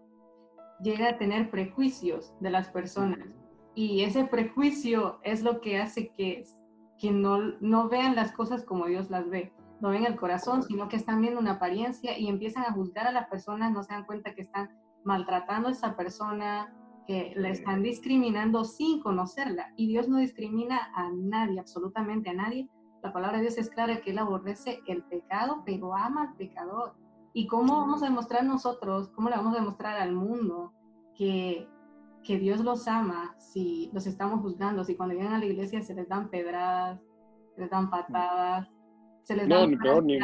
[0.84, 3.25] llega a tener prejuicios de las personas
[3.73, 6.43] y ese prejuicio es lo que hace que,
[6.99, 10.87] que no, no vean las cosas como Dios las ve, no ven el corazón, sino
[10.87, 14.05] que están viendo una apariencia y empiezan a juzgar a las personas, no se dan
[14.05, 14.69] cuenta que están
[15.03, 16.71] maltratando a esa persona,
[17.07, 19.73] que la están discriminando sin conocerla.
[19.75, 22.69] Y Dios no discrimina a nadie, absolutamente a nadie.
[23.01, 26.93] La palabra de Dios es clara que Él aborrece el pecado, pero ama al pecador.
[27.33, 30.73] ¿Y cómo vamos a demostrar nosotros, cómo le vamos a demostrar al mundo
[31.15, 31.67] que,
[32.23, 34.83] que Dios los ama si los estamos juzgando?
[34.83, 37.01] Si cuando llegan a la iglesia se les dan pedradas,
[37.55, 38.69] se les dan patadas,
[39.23, 40.19] se les dan ni peor, ni,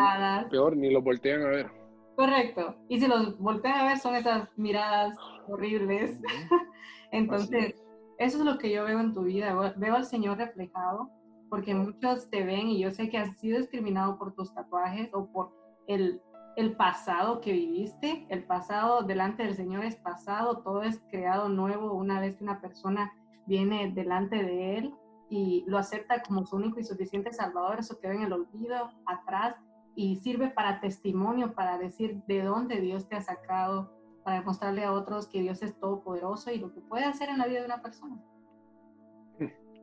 [0.49, 1.71] peor, ni los voltean a ver.
[2.15, 2.75] Correcto.
[2.89, 6.19] Y si los voltean a ver son esas miradas horribles.
[7.11, 7.75] Entonces,
[8.17, 9.73] eso es lo que yo veo en tu vida.
[9.77, 11.11] Veo al Señor reflejado
[11.49, 15.31] porque muchos te ven y yo sé que has sido discriminado por tus tatuajes o
[15.31, 15.53] por
[15.87, 16.19] el,
[16.55, 18.25] el pasado que viviste.
[18.29, 22.59] El pasado delante del Señor es pasado, todo es creado nuevo una vez que una
[22.59, 23.13] persona
[23.45, 24.93] viene delante de Él
[25.29, 29.55] y lo acepta como su único y suficiente Salvador, eso queda en el olvido atrás
[29.95, 33.91] y sirve para testimonio, para decir de dónde Dios te ha sacado,
[34.23, 37.47] para demostrarle a otros que Dios es todopoderoso y lo que puede hacer en la
[37.47, 38.21] vida de una persona.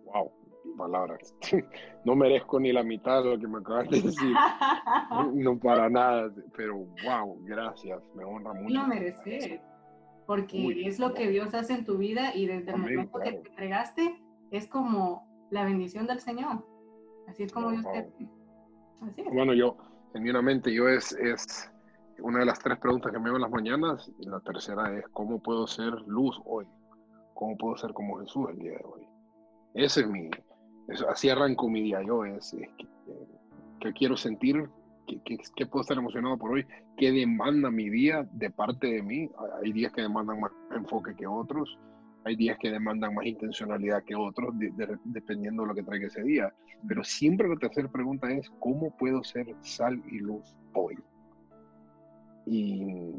[0.04, 0.30] Wow,
[0.76, 1.35] palabras.
[2.04, 4.35] No merezco ni la mitad de lo que me acabas de decir.
[5.35, 8.74] No para nada, pero wow, gracias, me honra mucho.
[8.74, 9.61] No mereces,
[10.26, 13.48] porque es lo que Dios hace en tu vida y desde el momento que te
[13.48, 16.67] entregaste es como la bendición del Señor.
[17.29, 17.99] Así es como Dios te...
[19.01, 19.33] Así es.
[19.33, 19.77] Bueno, yo,
[20.12, 21.71] genuinamente, yo es, es
[22.19, 25.07] una de las tres preguntas que me hago en las mañanas y la tercera es,
[25.12, 26.67] ¿cómo puedo ser luz hoy?
[27.35, 29.07] ¿Cómo puedo ser como Jesús el día de hoy?
[29.75, 30.29] Ese es mi,
[31.09, 32.55] así arranco mi día yo, es,
[33.81, 34.69] que, quiero sentir,
[35.07, 39.31] que, puedo estar emocionado por hoy, qué demanda mi día de parte de mí.
[39.62, 41.79] Hay días que demandan más enfoque que otros,
[42.24, 44.54] hay días que demandan más intencionalidad que otros,
[45.04, 46.52] dependiendo de lo que traiga ese día.
[46.87, 50.98] Pero siempre la tercera pregunta es, ¿cómo puedo ser sal y luz hoy?
[52.46, 53.12] Y,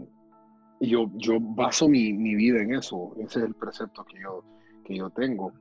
[0.81, 4.43] yo, yo baso mi, mi, vida en eso, ese es el precepto que yo,
[4.83, 5.53] que yo tengo.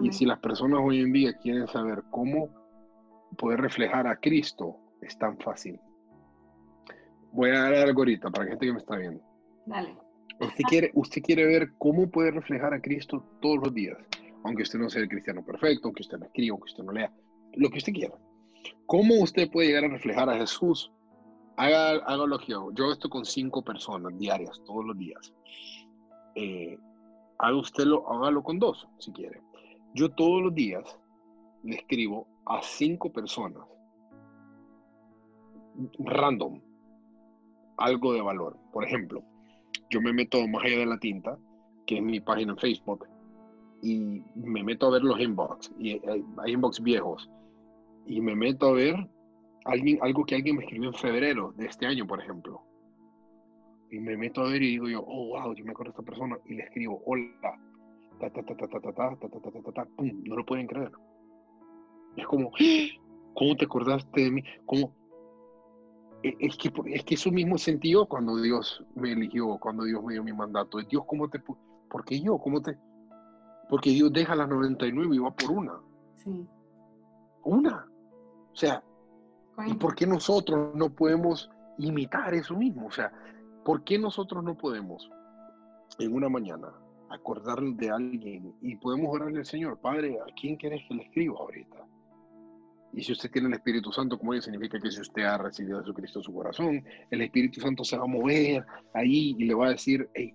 [0.00, 2.48] Y si las personas hoy en día quieren saber cómo
[3.36, 5.78] poder reflejar a Cristo, es tan fácil.
[7.32, 9.22] Voy a dar algo ahorita para la gente que me está viendo.
[9.66, 10.03] Dale.
[10.40, 13.96] Usted quiere, usted quiere ver cómo puede reflejar a Cristo todos los días,
[14.44, 17.12] aunque usted no sea el cristiano perfecto, aunque usted no escriba, aunque usted no lea,
[17.54, 18.14] lo que usted quiera.
[18.86, 20.90] ¿Cómo usted puede llegar a reflejar a Jesús?
[21.56, 25.32] Haga, haga lo que yo Yo estoy con cinco personas diarias, todos los días.
[26.34, 26.76] Eh,
[27.38, 29.40] haga usted lo, hágalo con dos, si quiere.
[29.94, 30.98] Yo todos los días
[31.62, 33.62] le escribo a cinco personas
[35.98, 36.60] random
[37.76, 38.56] algo de valor.
[38.72, 39.22] Por ejemplo,
[39.90, 41.38] yo me meto más allá de la tinta,
[41.86, 43.06] que es mi página en Facebook,
[43.82, 47.30] y me meto a ver los inbox, y hay inbox viejos,
[48.06, 48.94] y me meto a ver
[49.64, 52.62] alguien, algo que alguien me escribió en febrero de este año, por ejemplo.
[53.90, 56.10] Y me meto a ver y digo yo, oh, wow, yo me acuerdo de esta
[56.10, 57.58] persona, y le escribo, hola,
[58.18, 60.66] ta, ta, ta, ta, ta, ta, ta, ta, ta, ta, ta, pum, no lo pueden
[60.66, 60.90] creer.
[62.16, 62.50] Es como,
[63.34, 64.44] ¿cómo te acordaste de mí?
[64.66, 64.94] ¿Cómo?
[66.24, 70.24] Es que, es que eso mismo sentido cuando Dios me eligió, cuando Dios me dio
[70.24, 70.78] mi mandato.
[70.78, 71.38] Dios, ¿cómo te...
[71.38, 72.38] ¿Por qué yo?
[72.38, 72.78] ¿Cómo te...?
[73.68, 75.74] Porque Dios deja las 99 y va por una.
[76.16, 76.48] Sí.
[77.42, 77.86] Una.
[78.52, 78.82] O sea,
[79.66, 82.86] ¿y por qué nosotros no podemos imitar eso mismo?
[82.86, 83.12] O sea,
[83.62, 85.10] ¿por qué nosotros no podemos
[85.98, 86.72] en una mañana
[87.10, 91.38] acordar de alguien y podemos orarle al Señor, Padre, ¿a quién quieres que le escriba
[91.38, 91.86] ahorita?
[92.96, 95.78] Y si usted tiene el Espíritu Santo, como ello, significa que si usted ha recibido
[95.78, 99.54] a Jesucristo en su corazón, el Espíritu Santo se va a mover ahí y le
[99.54, 100.32] va a decir, hey,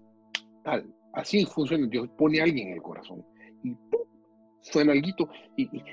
[0.64, 1.88] tal, así funciona.
[1.88, 3.24] Dios pone a alguien en el corazón
[3.64, 4.02] y ¡pum!
[4.62, 5.84] suena algo y, y,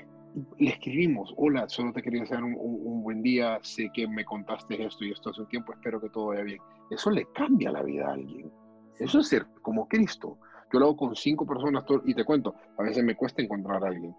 [0.59, 5.05] le escribimos, hola, solo te quería hacer un, buen día, sé que me contaste esto
[5.05, 6.59] y esto hace un tiempo, espero que todo vaya bien.
[6.91, 8.51] Eso le cambia la vida a alguien.
[8.99, 10.37] Eso es ser como Cristo.
[10.71, 13.87] Yo lo hago con cinco personas y te cuento, a veces me cuesta encontrar a
[13.87, 14.13] alguien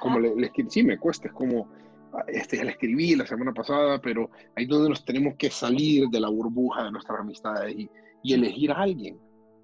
[0.00, 1.68] como le, le, sí, me cuesta, es como,
[2.28, 6.08] este, ya le escribí la semana pasada, pero ahí es donde nos tenemos que salir
[6.08, 7.90] de la burbuja de nuestras amistades y,
[8.22, 9.18] y elegir a alguien.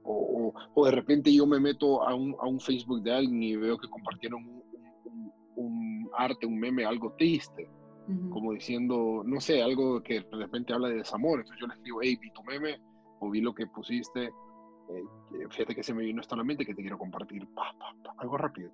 [0.04, 3.56] O, o, de repente yo me meto a un, a un, Facebook de alguien y
[3.56, 7.68] veo que compartieron un, un, arte, un meme, algo triste,
[8.30, 11.40] como diciendo, no sé, algo que de repente habla de desamor.
[11.40, 12.80] Entonces yo le escribo, hey, vi tu meme
[13.20, 15.04] o vi lo que pusiste, eh,
[15.50, 17.94] fíjate que se me vino esto a la mente que te quiero compartir, pa, pa,
[18.02, 18.70] pa, algo rápido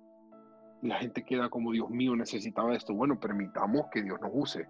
[0.85, 2.93] la gente queda como, Dios mío, necesitaba esto.
[2.93, 4.67] Bueno, permitamos que Dios nos use.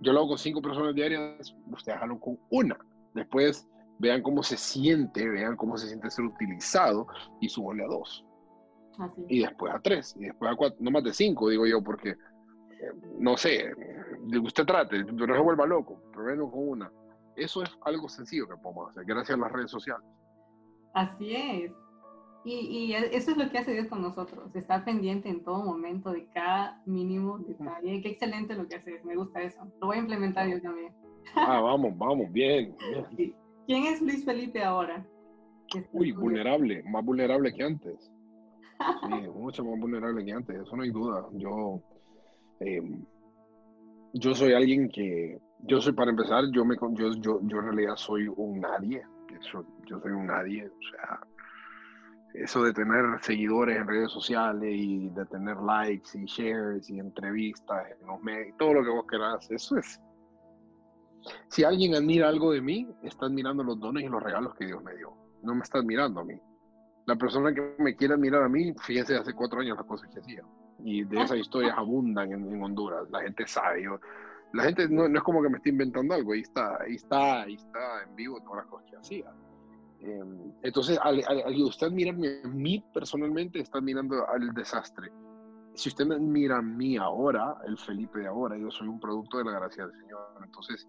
[0.00, 2.76] Yo lo hago con cinco personas diarias, ustedes háganlo con una.
[3.14, 3.66] Después
[3.98, 7.06] vean cómo se siente, vean cómo se siente ser utilizado
[7.40, 8.24] y súbanle a dos.
[9.28, 12.14] Y después a tres, y después a cuatro, no más de cinco, digo yo, porque
[13.18, 13.70] no sé,
[14.42, 16.90] usted trate, no se vuelva loco, primero con una.
[17.36, 20.06] Eso es algo sencillo que podemos hacer, gracias a las redes sociales.
[20.94, 21.72] Así es.
[22.48, 26.26] Y, eso es lo que hace Dios con nosotros, está pendiente en todo momento de
[26.26, 28.00] cada mínimo detalle.
[28.00, 29.64] Qué excelente lo que haces, me gusta eso.
[29.80, 30.92] Lo voy a implementar yo también.
[31.34, 32.76] Ah, vamos, vamos, bien.
[33.66, 35.04] ¿Quién es Luis Felipe ahora?
[35.92, 38.12] Uy, vulnerable, más vulnerable que antes.
[38.78, 41.26] Sí, mucho más vulnerable que antes, eso no hay duda.
[41.32, 41.80] Yo,
[42.60, 43.02] em,
[44.12, 47.96] yo soy alguien que, yo soy, para empezar, yo, me, yo, yo, yo en realidad
[47.96, 49.02] soy un nadie.
[49.86, 51.20] yo soy un nadie, o sea,
[52.42, 57.86] eso de tener seguidores en redes sociales y de tener likes y shares y entrevistas
[57.98, 60.00] en los medios, todo lo que vos querás, eso es.
[61.48, 64.82] Si alguien admira algo de mí, está admirando los dones y los regalos que Dios
[64.82, 65.12] me dio.
[65.42, 66.38] No me está admirando a mí.
[67.06, 70.20] La persona que me quiere admirar a mí, fíjense hace cuatro años las cosas que
[70.20, 70.42] hacía.
[70.84, 73.08] Y de esas historias abundan en, Honduras.
[73.10, 73.88] La gente sabe.
[74.52, 76.32] la gente no, no, es como que me esté inventando algo.
[76.32, 79.32] Ahí está, ahí está, ahí está en vivo todas las cosas que hacía.
[80.00, 81.22] Em, entonces, al,
[81.62, 85.10] usted mirarme a mí personalmente, está mirando al desastre.
[85.74, 89.44] Si usted mira a mí ahora, el Felipe de ahora, yo soy un producto de
[89.44, 90.20] la gracia del Señor.
[90.42, 90.88] Entonces,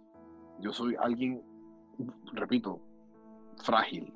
[0.59, 1.41] yo soy alguien,
[2.33, 2.79] repito,
[3.63, 4.13] frágil,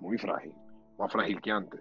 [0.00, 0.54] muy frágil,
[0.98, 1.80] más frágil que antes.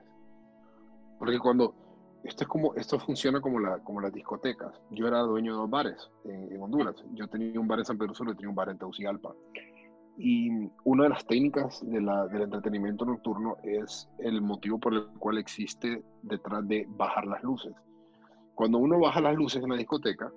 [1.18, 1.76] Porque cuando,
[2.24, 4.74] esto es como, esto funciona como, la, como las discotecas.
[4.92, 6.96] Yo era dueño de dos bares en, Honduras.
[7.14, 9.34] Yo tenía un bar en San Pedro Solo y tenía un bar en Tegucigalpa.
[10.22, 10.50] Y
[10.84, 15.38] una de las técnicas de la, del entretenimiento nocturno es el motivo por el cual
[15.38, 17.72] existe detrás de bajar las luces.
[18.54, 20.30] Cuando uno baja las luces en la discoteca,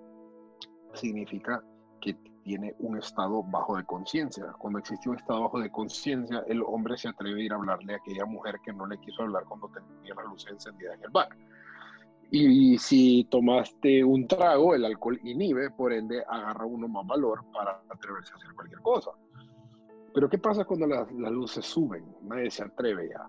[0.94, 1.64] significa
[2.00, 2.14] que
[2.44, 4.52] tiene un estado bajo de conciencia.
[4.56, 7.94] Cuando existe un estado bajo de conciencia, el hombre se atreve a ir a hablarle
[7.94, 11.10] a aquella mujer que no le quiso hablar cuando tenía las luces encendidas en el
[11.10, 11.28] bar.
[12.30, 17.82] Y si tomaste un trago, el alcohol inhibe, por ende agarra uno más valor para
[17.90, 19.10] atreverse a hacer cualquier cosa.
[20.14, 22.04] Pero ¿qué pasa cuando las, luces suben?
[22.22, 23.28] Nadie se atreve ya.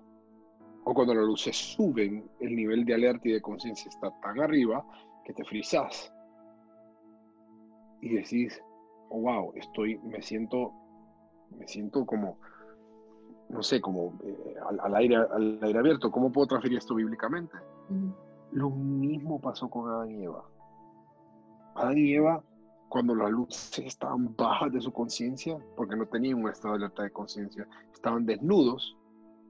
[0.83, 4.85] O cuando las luces suben, el nivel de alerta y de conciencia está tan arriba
[5.23, 6.13] que te frizas.
[8.01, 8.61] Y decís,
[9.09, 10.73] oh, wow, estoy, me siento,
[11.57, 12.37] me siento como,
[13.47, 16.11] no sé, como eh, al, aire, al aire abierto.
[16.11, 17.55] ¿Cómo puedo transferir esto bíblicamente?
[18.51, 20.43] Lo mismo pasó con Adán y Eva.
[21.75, 22.43] Adán y Eva
[22.93, 27.01] cuando las luces estaban bajas de su conciencia, porque no tenían un estado de alerta
[27.01, 28.95] de conciencia, estaban desnudos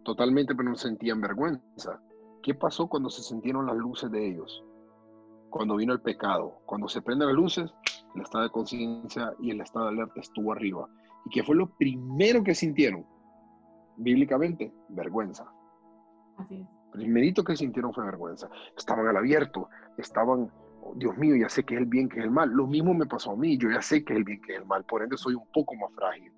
[0.05, 2.01] totalmente, pero no sentían vergüenza.
[2.41, 4.63] ¿Qué pasó cuando se sintieron las luces de ellos?
[5.49, 7.69] Cuando vino el pecado, cuando se prenden las luces,
[8.15, 10.87] el estado de conciencia y el estado de alerta estuvo arriba.
[11.25, 13.05] ¿Y qué fue lo primero que sintieron?
[13.97, 15.51] Bíblicamente, vergüenza.
[16.37, 16.67] Así es.
[16.93, 18.49] Primerito que sintieron fue vergüenza.
[18.77, 19.67] Estaban al abierto,
[19.97, 20.49] estaban
[20.95, 22.49] Dios mío, ya sé que es el bien, que es el mal.
[22.49, 24.59] Lo mismo me pasó a mí, yo ya sé que es el bien, que es
[24.59, 24.83] el mal.
[24.83, 26.31] Por ende, soy un poco más frágil,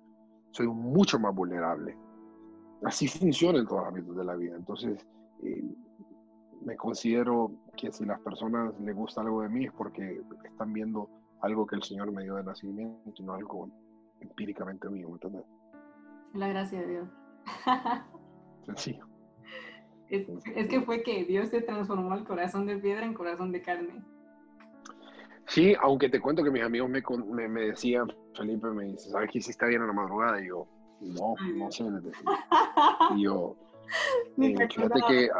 [0.50, 1.96] soy mucho más vulnerable.
[2.84, 4.56] Así funciona en todos los ámbitos de la vida.
[4.56, 5.06] Entonces,
[5.42, 5.64] eh,
[6.64, 11.08] me considero que si las personas les gusta algo de mí es porque están viendo
[11.40, 13.70] algo que el Señor me dio de nacimiento y no algo
[14.20, 15.44] empíricamente mío, ¿me entiendes?
[16.34, 17.08] La gracia de Dios.
[18.64, 19.06] Sencillo.
[20.08, 23.62] Es, es, que fue que Dios se transformó el corazón de piedra en corazón de
[23.62, 24.04] carne.
[25.56, 29.38] Sí, aunque te cuento que mis amigos me, me, decían, Felipe me dice, ¿sabes qué
[29.38, 30.38] hiciste bien en la madrugada?
[30.38, 30.66] Y yo,
[31.00, 31.84] no, no sé.
[33.16, 33.56] Y yo,
[34.36, 35.30] eh, fíjate que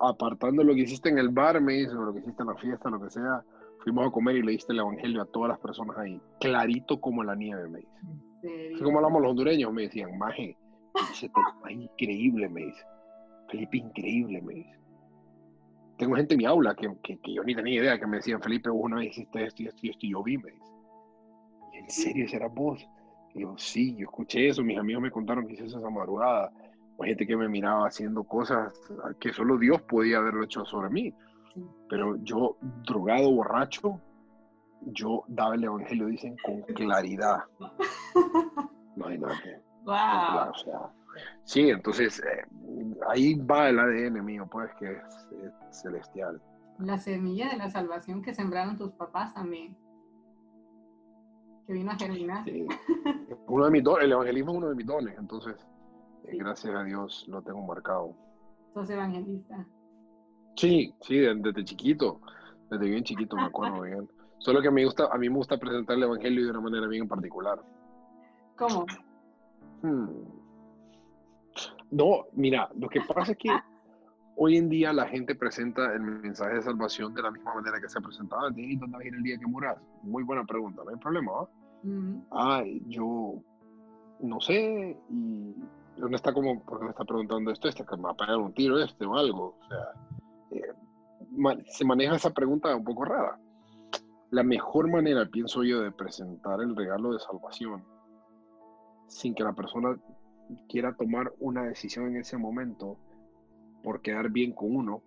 [0.00, 2.88] apartando lo que hiciste en el bar, me dice, lo que hiciste en la fiesta,
[2.88, 3.44] lo que sea,
[3.80, 7.22] fuimos a comer y le diste el evangelio a todas las personas ahí, clarito como
[7.22, 8.72] la nieve, me dice.
[8.76, 10.56] Así como hablamos los hondureños, me decían, maje,
[11.68, 12.82] increíble, me dice.
[13.50, 14.83] Felipe, increíble, me dice
[15.96, 18.70] tengo gente en mi aula que, que, yo ni tenía idea, que me decían, Felipe,
[18.70, 20.72] vos una vez hiciste esto y esto y esto, y yo vi, me dice.
[21.74, 22.86] ¿En serio esa era vos?
[23.34, 26.52] Y yo, sí, yo escuché eso, mis amigos me contaron que hice esa madrugada.
[27.00, 28.72] Hay gente que me miraba haciendo cosas
[29.18, 31.12] que solo Dios podía haberlo hecho sobre mí.
[31.88, 34.00] Pero yo, drogado, borracho,
[34.82, 37.44] yo daba el evangelio, dicen, con claridad.
[38.96, 39.56] No hay nada que.
[39.84, 40.50] Wow.
[40.50, 40.92] O sea,
[41.44, 42.44] Sí, entonces eh,
[43.08, 46.40] ahí va el ADN mío, pues, que es, celestial.
[46.78, 49.76] La semilla de la salvación que sembraron tus papás también.
[51.66, 52.44] Que vino a germinar.
[52.44, 52.66] Sí.
[53.46, 55.54] Uno de mis dones, el evangelismo es uno de mis dones, entonces,
[56.24, 58.14] eh, gracias a Dios lo tengo marcado.
[58.72, 59.66] ¿Sos evangelista?
[60.56, 62.20] Sí, sí, desde, chiquito,
[62.70, 64.08] desde bien chiquito me acuerdo bien.
[64.38, 67.08] Solo que mí, gusta, a mí me gusta presentar el evangelio de una manera bien
[67.08, 67.62] particular.
[68.56, 68.86] ¿Cómo?
[69.82, 70.33] Hmm.
[71.90, 73.50] No, mira, lo que pasa es que
[74.36, 77.88] hoy en día la gente presenta el mensaje de salvación de la misma manera que
[77.88, 78.80] se presentaba antes.
[78.80, 79.78] ¿Dónde vas a ir el día que muras?
[80.02, 81.32] Muy buena pregunta, no hay problema.
[82.30, 83.34] Ay, yo
[84.20, 85.54] no sé, y
[85.96, 87.68] no está como, ¿por qué me está preguntando esto?
[87.68, 89.56] Este que me va a pegar un tiro este o algo.
[89.60, 93.38] O sea, eh, se maneja esa pregunta un poco rara.
[94.30, 97.84] La mejor manera, pienso yo, de presentar el regalo de salvación
[99.06, 99.96] sin que la persona
[100.68, 102.98] quiera tomar una decisión en ese momento
[103.82, 105.02] por quedar bien con uno,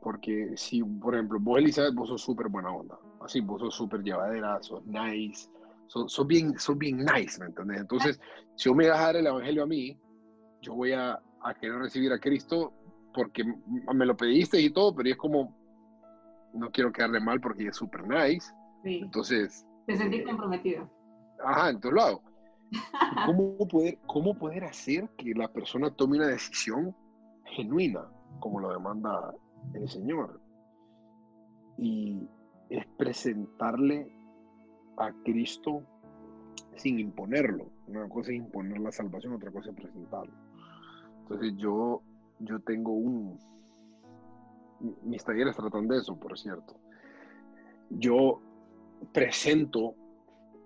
[0.00, 4.02] porque si, por ejemplo, vos, Elizabeth, vos sos súper buena onda, así, vos sos súper
[4.02, 5.48] llevadera, sos nice,
[5.86, 7.80] sos, bien, sos bien nice, ¿me entiendes?
[7.80, 8.20] Entonces,
[8.56, 9.98] si vos me vas a dar el evangelio a mí,
[10.62, 12.72] yo voy a, a querer recibir a Cristo
[13.14, 13.44] porque
[13.94, 15.56] me lo pediste y todo, pero es como,
[16.52, 18.52] no quiero quedarle mal porque es súper nice.
[18.84, 19.00] Sí.
[19.02, 19.66] Entonces...
[19.86, 20.90] Te sentí eh, comprometido.
[21.44, 22.22] Ajá, entonces lo hago.
[23.26, 26.94] ¿Cómo poder, ¿Cómo poder hacer que la persona tome una decisión
[27.44, 28.04] genuina,
[28.40, 29.34] como lo demanda
[29.74, 30.40] el Señor?
[31.78, 32.28] Y
[32.70, 34.12] es presentarle
[34.96, 35.82] a Cristo
[36.76, 37.70] sin imponerlo.
[37.86, 40.34] Una cosa es imponer la salvación, otra cosa es presentarlo.
[41.22, 42.02] Entonces yo,
[42.40, 43.38] yo tengo un...
[45.02, 46.78] Mis talleres tratan de eso, por cierto.
[47.90, 48.40] Yo
[49.12, 49.94] presento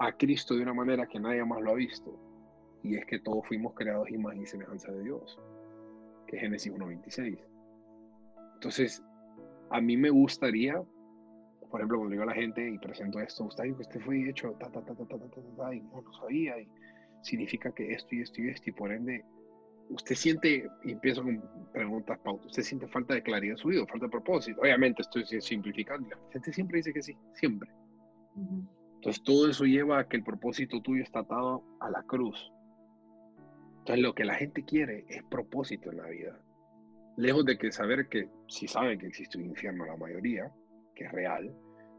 [0.01, 2.19] a Cristo de una manera que nadie más lo ha visto.
[2.83, 5.39] Y es que todos fuimos creados imagen y semejanza de Dios,
[6.27, 7.39] que es Génesis 1.26.
[8.55, 9.03] Entonces,
[9.69, 10.83] a mí me gustaría,
[11.71, 14.71] por ejemplo, cuando digo a la gente y presento esto, usted este fue hecho, ta,
[14.71, 16.67] ta, ta, ta, ta, ta, ta, ta, y no lo sabía, y
[17.21, 19.23] significa que esto y esto y esto, y por ende,
[19.91, 21.43] usted siente, y empiezo con
[21.73, 24.63] preguntas pautas, usted siente falta de claridad en su vida, falta de propósito.
[24.63, 27.71] Obviamente estoy simplificando, la gente siempre dice que sí, siempre.
[29.01, 32.53] Entonces todo eso lleva a que el propósito tuyo está atado a la cruz.
[33.79, 36.39] Entonces lo que la gente quiere es propósito en la vida.
[37.17, 40.53] Lejos de que saber que si saben que existe un infierno la mayoría,
[40.95, 41.51] que es real,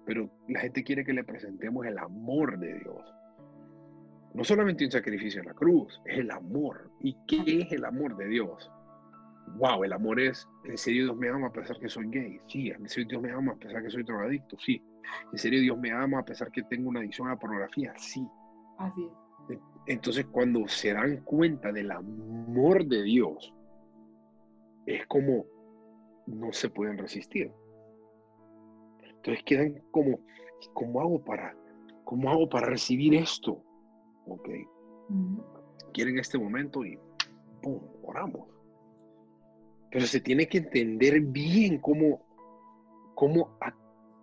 [0.05, 3.15] pero la gente quiere que le presentemos el amor de Dios.
[4.35, 6.91] No solamente un sacrificio en la cruz, es el amor.
[6.99, 8.71] ¿Y qué es el amor de Dios?
[9.57, 12.39] Wow, el amor es, en serio Dios me ama a pesar que soy gay.
[12.45, 14.55] Sí, en serio Dios me ama a pesar que soy drogadicto.
[14.59, 14.83] Sí,
[15.31, 17.93] ¿En serio Dios me ama a pesar que tengo una adicción a la pornografía?
[17.97, 18.27] Sí.
[18.77, 19.21] Así es.
[19.87, 23.53] Entonces cuando se dan cuenta del amor de Dios,
[24.85, 25.45] es como
[26.27, 27.51] no se pueden resistir.
[29.03, 30.19] Entonces quedan como,
[30.73, 31.55] ¿cómo hago para,
[32.03, 33.63] cómo hago para recibir esto?
[34.27, 34.49] Ok.
[35.93, 36.97] Quieren este momento y
[37.61, 37.81] ¡pum!
[38.03, 38.47] Oramos.
[39.91, 42.25] Pero se tiene que entender bien cómo,
[43.15, 43.57] cómo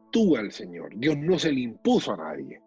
[0.09, 0.91] actúa el Señor.
[0.97, 2.61] Dios no se le impuso a nadie.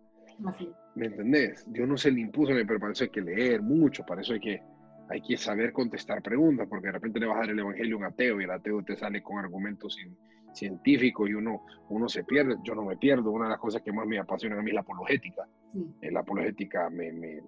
[0.95, 1.65] ¿Me entendés?
[1.67, 4.39] Dios no se le impuso, pero para eso hay que leer mucho, para eso hay
[4.39, 4.61] que,
[5.09, 7.99] hay que saber contestar preguntas, porque de repente le vas a dar el evangelio a
[7.99, 9.97] un ateo y el ateo te sale con argumentos
[10.53, 12.55] científicos y uno, uno se pierde.
[12.63, 13.31] Yo no me pierdo.
[13.31, 15.47] Una de las cosas que más me apasiona a mí es la apologética.
[16.01, 17.41] La apologética me, me,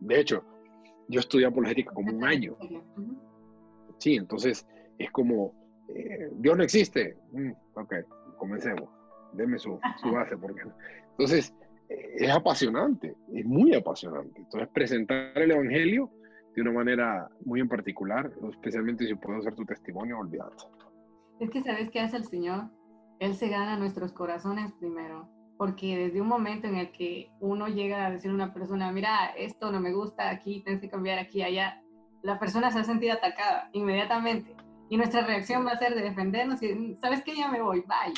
[0.00, 0.44] De hecho,
[1.08, 2.56] yo estudié apologética como un año.
[3.98, 4.66] Sí, entonces
[4.98, 5.52] es como,
[5.88, 7.16] eh, Dios no existe.
[7.32, 7.94] Mm, ok,
[8.36, 8.88] comencemos.
[9.32, 10.36] Deme su, su base.
[10.36, 10.62] Porque...
[11.10, 11.54] Entonces,
[11.88, 14.40] es apasionante, es muy apasionante.
[14.40, 16.10] Entonces, presentar el Evangelio
[16.54, 20.64] de una manera muy en particular, especialmente si puedo hacer tu testimonio, olvidarte.
[21.40, 22.70] Es que sabes qué hace el Señor.
[23.18, 28.06] Él se gana nuestros corazones primero, porque desde un momento en el que uno llega
[28.06, 31.42] a decir a una persona, mira, esto no me gusta, aquí tienes que cambiar, aquí,
[31.42, 31.82] allá,
[32.22, 34.53] la persona se ha sentido atacada inmediatamente.
[34.88, 37.34] Y nuestra reacción va a ser de defendernos y, ¿sabes qué?
[37.36, 38.14] Ya me voy, bye.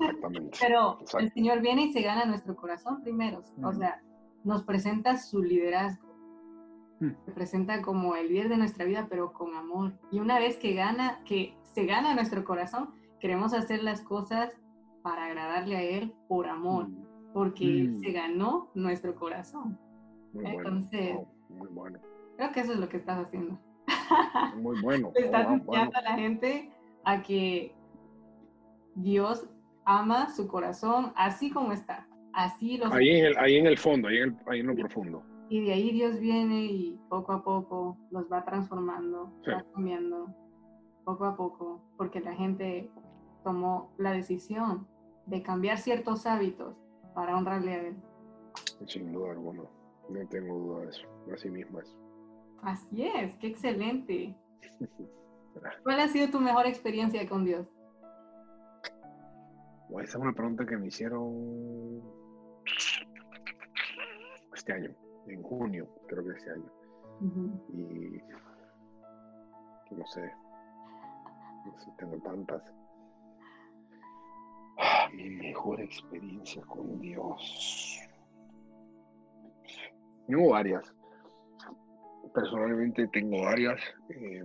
[0.00, 0.58] Exactamente.
[0.60, 3.42] Pero el Señor viene y se gana nuestro corazón primero.
[3.62, 4.02] O sea,
[4.44, 6.06] nos presenta su liderazgo.
[7.00, 7.10] Mm.
[7.24, 9.92] Se presenta como el líder de nuestra vida, pero con amor.
[10.10, 14.54] Y una vez que gana, que se gana nuestro corazón, queremos hacer las cosas
[15.02, 17.32] para agradarle a Él por amor, mm.
[17.34, 18.00] porque Él mm.
[18.00, 19.78] se ganó nuestro corazón.
[20.34, 21.16] Entonces,
[21.48, 21.98] muy bueno.
[22.36, 23.58] creo que eso es lo que estás haciendo.
[24.56, 25.12] Muy bueno.
[25.14, 26.70] Estás enseñando a la gente
[27.04, 27.74] a que
[28.94, 29.48] Dios
[29.84, 32.06] ama su corazón así como está.
[32.32, 35.22] Así lo ahí, en el, ahí en el fondo, ahí en, ahí en lo profundo.
[35.48, 40.34] Y de ahí Dios viene y poco a poco los va transformando, va cambiando,
[41.04, 42.90] poco a poco, porque la gente
[43.44, 44.86] tomó la decisión
[45.26, 46.76] de cambiar ciertos hábitos
[47.14, 47.96] para honrarle a Él.
[48.86, 49.62] Sin duda alguna,
[50.10, 51.96] no tengo duda de eso, así mismo es.
[52.62, 54.36] Así es, qué excelente.
[55.82, 57.66] ¿Cuál ha sido tu mejor experiencia con Dios?
[60.02, 62.02] esa es una pregunta que me hicieron
[64.54, 64.90] este año,
[65.26, 66.70] en junio, creo que este año.
[67.72, 68.20] Y
[69.94, 70.32] no sé.
[71.98, 72.62] tengo tantas.
[74.78, 78.00] Ah, mi mejor experiencia con Dios.
[80.26, 80.95] Tengo varias.
[82.36, 83.80] Personalmente tengo varias.
[84.10, 84.44] Eh,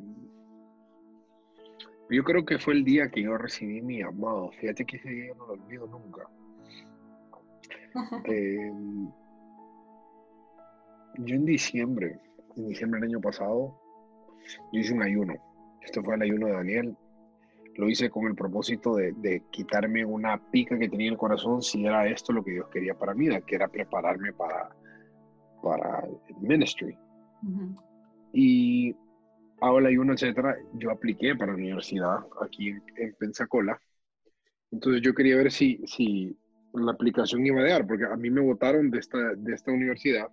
[2.10, 4.50] yo creo que fue el día que yo recibí mi amado.
[4.62, 6.28] Fíjate que ese día no lo olvido nunca.
[8.24, 8.72] Eh,
[11.18, 12.22] yo en diciembre,
[12.56, 13.78] en diciembre del año pasado,
[14.72, 15.34] yo hice un ayuno.
[15.82, 16.98] Este fue el ayuno de Daniel.
[17.76, 21.86] Lo hice con el propósito de, quitarme una pica que tenía en el corazón si
[21.86, 24.70] era esto lo que Dios quería para mí, que era prepararme para,
[25.62, 26.98] para el ministry.
[28.34, 28.96] Y
[29.62, 30.56] hago el ayuno, etcétera.
[30.74, 33.80] Yo apliqué para la universidad aquí en Pensacola.
[34.72, 36.38] Entonces yo quería ver si, si
[36.74, 40.30] la aplicación iba a dar, porque a mí me votaron de esta, de esta universidad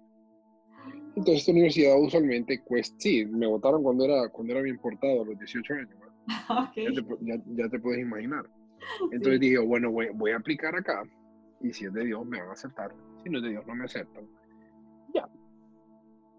[1.18, 5.24] entonces, esta universidad usualmente cuesta, sí, me votaron cuando era, cuando era bien portado, a
[5.24, 5.90] los 18 años.
[7.56, 8.44] Ya, te, puedes imaginar.
[9.10, 11.02] Entonces dije, bueno, voy, voy, a aplicar acá
[11.60, 12.92] y si es de Dios me van a aceptar.
[13.22, 14.28] Si no es de Dios no me aceptan.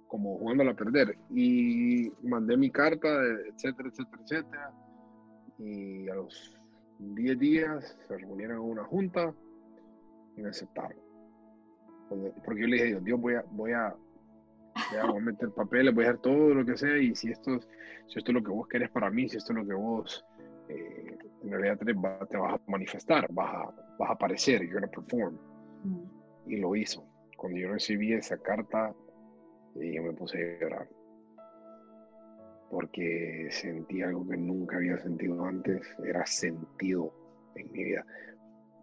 [0.10, 1.18] Como jugándola a perder.
[1.34, 3.08] Y mandé mi carta,
[3.48, 4.74] etcétera, etcétera, etcétera.
[5.58, 6.60] Y a los
[7.00, 9.34] 10 días se reunieron en una junta
[10.36, 10.98] y me aceptaron.
[12.44, 13.96] Porque yo le dije, Dios, voy a, voy a
[14.92, 17.60] voy a meter papeles, voy a hacer todo lo que sea y si esto,
[18.08, 20.26] si esto es lo que vos querés para mí, si esto es lo que vos
[20.70, 21.94] eh, en realidad te, te,
[22.38, 25.36] vas a manifestar, vas a, vas a aparecer, you're gonna perform.
[25.84, 26.52] Mm.
[26.52, 27.06] Y lo hizo.
[27.38, 28.94] Cuando yo recibí esa carta,
[29.76, 30.88] eh, yo me puse a llorar.
[32.70, 37.14] Porque sentí algo que nunca había sentido antes, era sentido
[37.56, 38.06] en mi vida.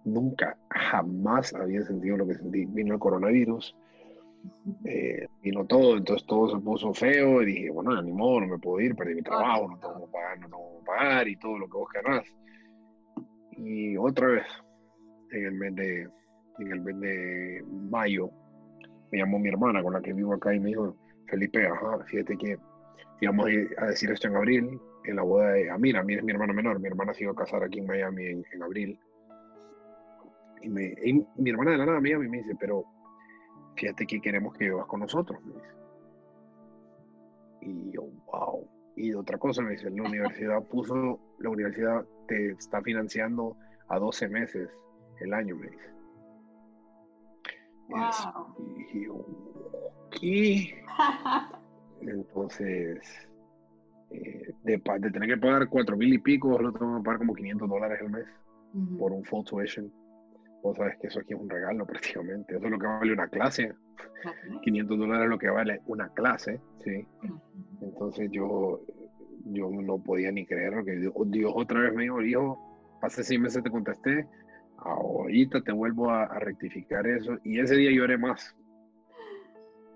[0.04, 2.64] Nunca, jamás había sentido lo que sentí.
[2.66, 3.76] Vino el coronavirus,
[4.84, 8.58] eh, vino todo, entonces todo se puso feo y dije, bueno, ni modo, no me
[8.58, 11.58] puedo ir, perdí mi trabajo, no tengo que pagar, no tengo que pagar y todo
[11.58, 12.24] lo que vos querrás.
[13.52, 14.46] Y otra vez,
[15.32, 16.08] en el mes de,
[16.58, 18.30] en el mes de mayo,
[19.10, 20.96] me llamó mi hermana con la que vivo acá y me dijo,
[21.26, 22.58] Felipe, ajá, fíjate que
[23.20, 23.46] íbamos
[23.78, 26.80] a decir esto en abril, en la boda de Amira, Amira es mi hermana menor,
[26.80, 28.98] mi hermana se iba a casar aquí en Miami en, en abril.
[30.62, 32.84] Y mi hermana de la nada me llama y me dice, pero
[33.76, 35.74] fíjate que queremos que vivas con nosotros, me dice.
[37.60, 38.68] Y yo, wow.
[38.96, 43.56] Y otra cosa me dice, la universidad puso, la universidad te está financiando
[43.88, 44.70] a 12 meses
[45.20, 45.95] el año, me dice.
[47.88, 48.54] Wow.
[50.20, 50.72] Y.
[52.00, 53.00] Entonces,
[54.10, 57.34] eh, de, de, tener que pagar cuatro mil y pico, lo tengo que pagar como
[57.34, 58.26] 500 dólares al mes
[58.98, 59.92] por un full tuition.
[60.62, 62.56] Vos sabes que eso aquí es un regalo prácticamente.
[62.56, 63.72] Eso es lo que vale una clase.
[64.62, 67.06] 500 dólares es lo que vale una clase, ¿sí?
[67.80, 68.80] Entonces yo,
[69.44, 72.58] yo no podía ni creer que Dios, otra vez me dijo, hijo,
[73.02, 74.26] hace seis meses te contesté,
[74.78, 77.38] ahorita te vuelvo a, rectificar eso.
[77.44, 78.54] Y ese día lloré más.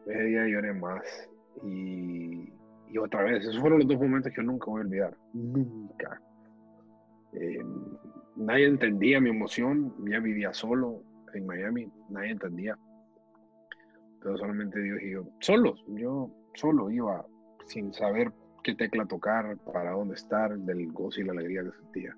[0.07, 1.03] Ese día lloré más.
[1.65, 2.53] Y,
[2.99, 5.17] otra vez, esos fueron los dos momentos que yo nunca voy a olvidar.
[5.33, 6.21] Nunca.
[7.33, 7.63] Eh,
[8.37, 11.03] nadie entendía mi emoción, ya vivía solo
[11.35, 12.77] en Miami, nadie entendía.
[14.21, 17.25] Pero solamente Dios y yo, solos, yo solo iba
[17.67, 22.17] sin saber qué tecla tocar, para dónde estar, del gozo y la alegría que sentía.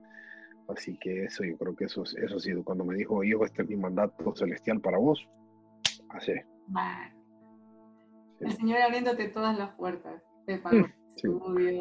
[0.72, 2.64] Así que eso, yo creo que eso, eso ha sido.
[2.64, 5.28] Cuando me dijo, hijo, este es mi mandato celestial para vos,
[6.10, 6.32] así.
[8.40, 10.22] El Señor abriéndote todas las puertas.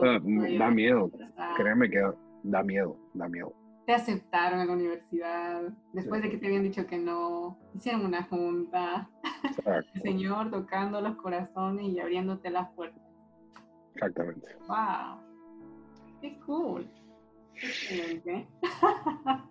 [0.04, 0.20] Ah,
[0.60, 1.10] da miedo,
[1.56, 2.02] créeme que
[2.44, 5.62] da miedo, da miedo te aceptaron en la universidad,
[5.94, 9.10] después de que te habían dicho que no, hicieron una junta,
[9.66, 13.02] el Señor tocando los corazones y abriéndote las puertas.
[13.94, 14.48] Exactamente.
[14.68, 15.20] ¡Wow!
[16.22, 16.90] ¡Qué cool!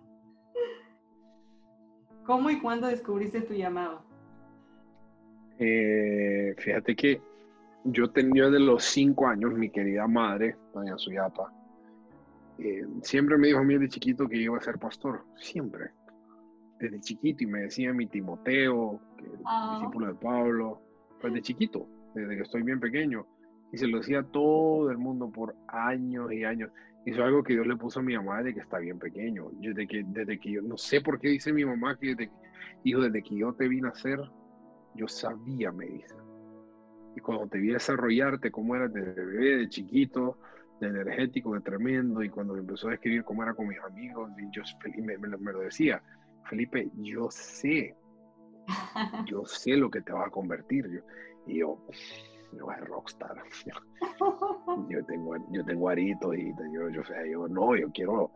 [2.25, 4.03] ¿Cómo y cuándo descubriste tu llamado?
[5.59, 7.21] Eh, fíjate que
[7.83, 11.51] yo tenía de los cinco años, mi querida madre, doña Suyapa,
[12.63, 15.91] eh, siempre me dijo a mí de chiquito que iba a ser pastor, siempre.
[16.79, 19.77] Desde chiquito, y me decía mi Timoteo, que ah.
[19.79, 20.81] discípulo de Pablo,
[21.19, 23.25] pues de chiquito, desde que estoy bien pequeño.
[23.71, 26.71] Y se lo decía a todo el mundo por años y años.
[27.05, 29.49] Es algo que Dios le puso a mi mamá desde que está bien pequeño.
[29.53, 32.31] Desde que, desde que yo, no sé por qué dice mi mamá que desde,
[32.83, 34.19] hijo, desde que yo te vine a ser,
[34.95, 36.15] yo sabía, me dice.
[37.15, 40.37] Y cuando te vi desarrollarte, cómo eras de bebé, de chiquito,
[40.79, 44.31] de energético, de tremendo, y cuando me empezó a escribir cómo era con mis amigos,
[44.37, 44.61] y yo,
[45.01, 46.01] me, me, lo decía,
[46.49, 47.95] Felipe, yo sé,
[49.25, 50.87] yo sé lo que te va a convertir.
[50.89, 51.01] Yo,
[51.47, 51.83] y yo,
[52.57, 53.35] yo voy a rockstar.
[54.89, 58.31] yo tengo, yo tengo aritos y yo, yo, sea, yo no, yo quiero,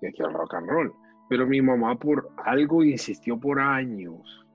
[0.00, 0.92] yo quiero rock and roll.
[1.28, 4.46] Pero mi mamá por algo insistió por años,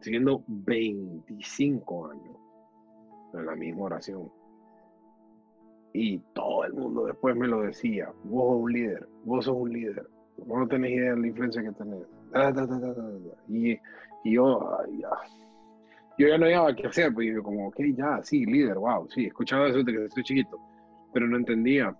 [0.00, 2.36] siendo 25 años,
[3.34, 4.30] en la misma oración.
[5.94, 9.72] Y todo el mundo después me lo decía, vos sos un líder, vos sos un
[9.72, 10.06] líder,
[10.38, 12.06] vos no tenés idea de la influencia que tenés.
[13.48, 13.72] y,
[14.24, 15.10] y, yo, ya,
[16.18, 19.26] yo ya no había qué hacer, pues yo como, ok, ya, sí, líder, wow, sí,
[19.26, 20.58] escuchaba eso desde que estoy chiquito,
[21.12, 21.94] pero no entendía.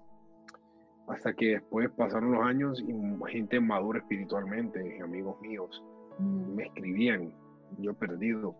[1.08, 5.82] Hasta que después pasaron los años y gente madura espiritualmente, amigos míos,
[6.18, 6.54] mm.
[6.54, 7.32] me escribían,
[7.78, 8.54] yo perdido,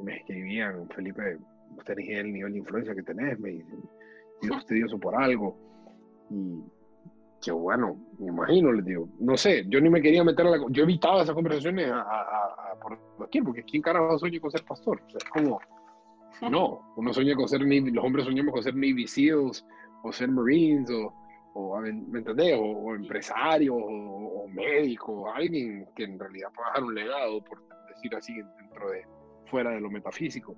[0.00, 1.38] me escribían, Felipe,
[1.76, 3.80] usted tenés el nivel de influencia que tenés, me dicen,
[4.42, 5.56] Dios te dio eso por algo.
[6.30, 6.62] Y
[7.42, 10.64] yo, bueno, me imagino, les digo, no sé, yo ni me quería meter a la...
[10.70, 15.02] Yo evitaba esas conversaciones a, a, por cualquier, porque ¿quién carajo sueña con ser pastor?
[15.06, 15.60] O sea, es como,
[16.48, 19.66] no, uno sueña con ser, los hombres soñamos con ser Navy SEALs,
[20.04, 21.12] o ser Marines, o,
[21.54, 22.56] o ¿me entendés?
[22.60, 28.34] O, empresario, o, médico, alguien que en realidad pueda dejar un legado, por decir así,
[28.34, 29.04] dentro de,
[29.46, 30.56] fuera de lo metafísico.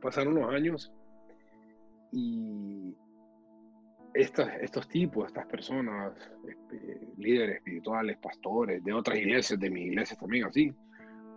[0.00, 0.90] Pasaron los años
[2.10, 2.96] y
[4.14, 6.12] estos, estos tipos, estas personas,
[6.48, 10.74] este, líderes espirituales, pastores, de otras iglesias, de mi iglesia también así,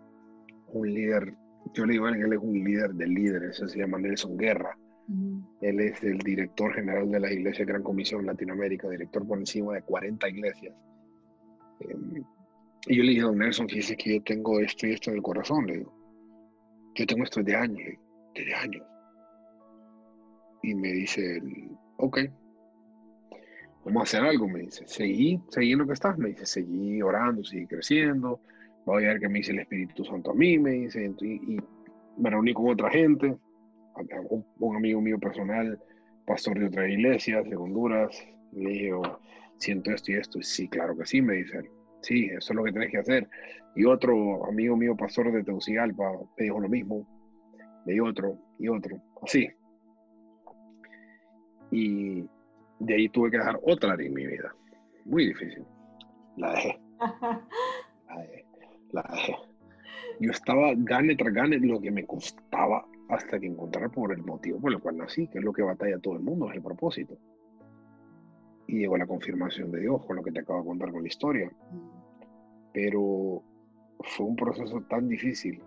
[0.73, 1.33] un líder,
[1.73, 4.77] yo le digo a él, él es un líder de líderes, se llama Nelson Guerra
[5.61, 9.81] él es el director general de la Iglesia Gran Comisión Latinoamérica, director por encima de
[9.81, 10.73] 40 iglesias.
[11.81, 12.23] Em,
[12.87, 15.17] y yo le dije a don Nelson, fíjese que yo tengo esto y esto en
[15.17, 15.93] el corazón, le digo.
[16.95, 17.97] Yo tengo esto de años,
[18.35, 18.85] de años.
[20.63, 21.41] Y me dice,
[21.97, 22.19] ok,
[23.85, 24.83] vamos a hacer algo, me dice.
[24.87, 28.39] Seguí, seguí en lo que estás, me dice, seguí orando, seguí creciendo.
[28.85, 31.59] Voy a ver qué me dice el Espíritu Santo a mí, me dice, y, y
[32.17, 33.37] me reuní con otra gente
[34.59, 35.79] un, amigo mío personal,
[36.25, 38.23] pastor de otra iglesia de Honduras,
[38.53, 39.19] le dijo,
[39.57, 40.41] siento esto y esto.
[40.41, 41.69] Sí, claro que sí, me dice
[42.01, 43.29] Sí, eso es lo que tienes que hacer.
[43.75, 47.07] Y otro amigo mío, pastor de Tegucigalpa, me dijo lo mismo.
[47.85, 49.49] Y otro, y otro, así.
[51.71, 52.27] Y
[52.79, 54.53] de ahí tuve que dejar otra área en mi vida.
[55.05, 55.63] Muy difícil.
[56.37, 56.79] La dejé.
[58.07, 58.45] La dejé.
[58.91, 59.35] La dejé.
[60.19, 64.59] Yo estaba gane tras gane lo que me costaba hasta que encontrar por el motivo
[64.59, 67.17] por el cual nací, que es lo que batalla todo el mundo, es el propósito.
[68.67, 71.09] Y llegó la confirmación de Dios con lo que te acabo de contar con la
[71.09, 71.51] historia.
[72.73, 73.43] Pero
[73.99, 75.61] fue un proceso tan difícil,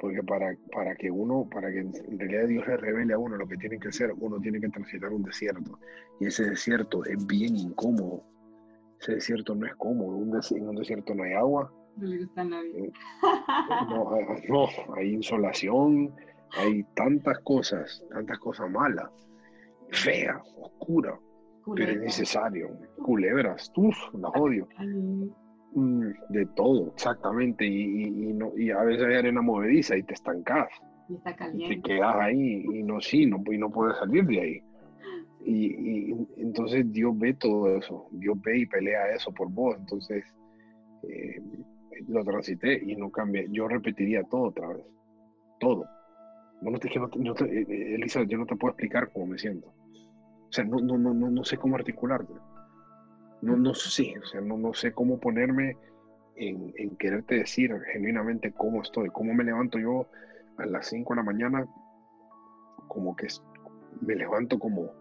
[0.00, 3.46] porque para, para que uno, para que en realidad Dios le revele a uno lo
[3.46, 5.78] que tiene que hacer, uno tiene que transitar un desierto.
[6.18, 8.24] Y ese desierto es bien incómodo.
[8.98, 10.16] Ese desierto no es cómodo.
[10.16, 11.70] en un desierto no hay agua,
[12.00, 12.92] eh,
[13.88, 14.10] no,
[14.48, 16.14] no, hay insolación,
[16.56, 19.10] hay tantas cosas, tantas cosas malas,
[19.90, 21.18] feas, oscuras,
[21.76, 22.70] pero es necesario.
[22.96, 24.66] Culebras, uff, las odio.
[25.74, 27.64] Mm, de todo, exactamente.
[27.66, 30.68] Y, y, no, y a veces hay arena movediza y te estancas.
[31.08, 31.76] Y está caliente.
[31.76, 34.62] te quedas ahí y no, sí, no, y no puedes salir de ahí.
[35.44, 39.76] Y, entonces Dios ve todo eso, Dios ve y pelea eso por vos.
[39.78, 40.24] Entonces
[41.02, 41.40] eh,
[42.08, 43.46] lo transité y no cambié.
[43.50, 44.84] Yo repetiría todo otra vez,
[45.60, 45.86] todo.
[46.60, 49.68] no te, no te, eh, eh, Elisa, yo no te puedo explicar cómo me siento.
[49.68, 52.32] O sea, no, no, no, no, sé cómo articularte.
[53.40, 55.76] No, no sé, o sea, no, no sé cómo ponerme
[56.36, 60.06] en, en quererte decir genuinamente cómo estoy, cómo me levanto yo
[60.58, 61.66] a las 5 de la mañana,
[62.88, 63.28] como que
[64.00, 64.92] me levanto como,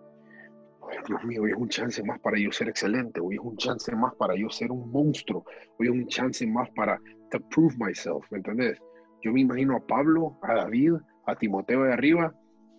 [1.08, 3.94] Dios mío, hoy es un chance más para yo ser excelente, hoy es un chance
[3.96, 5.46] más para yo ser un monstruo,
[5.80, 8.80] hoy es un chance más para to prove myself, ¿me entendés?
[9.22, 10.94] Yo me imagino a Pablo, a David,
[11.26, 12.34] a Timoteo de arriba,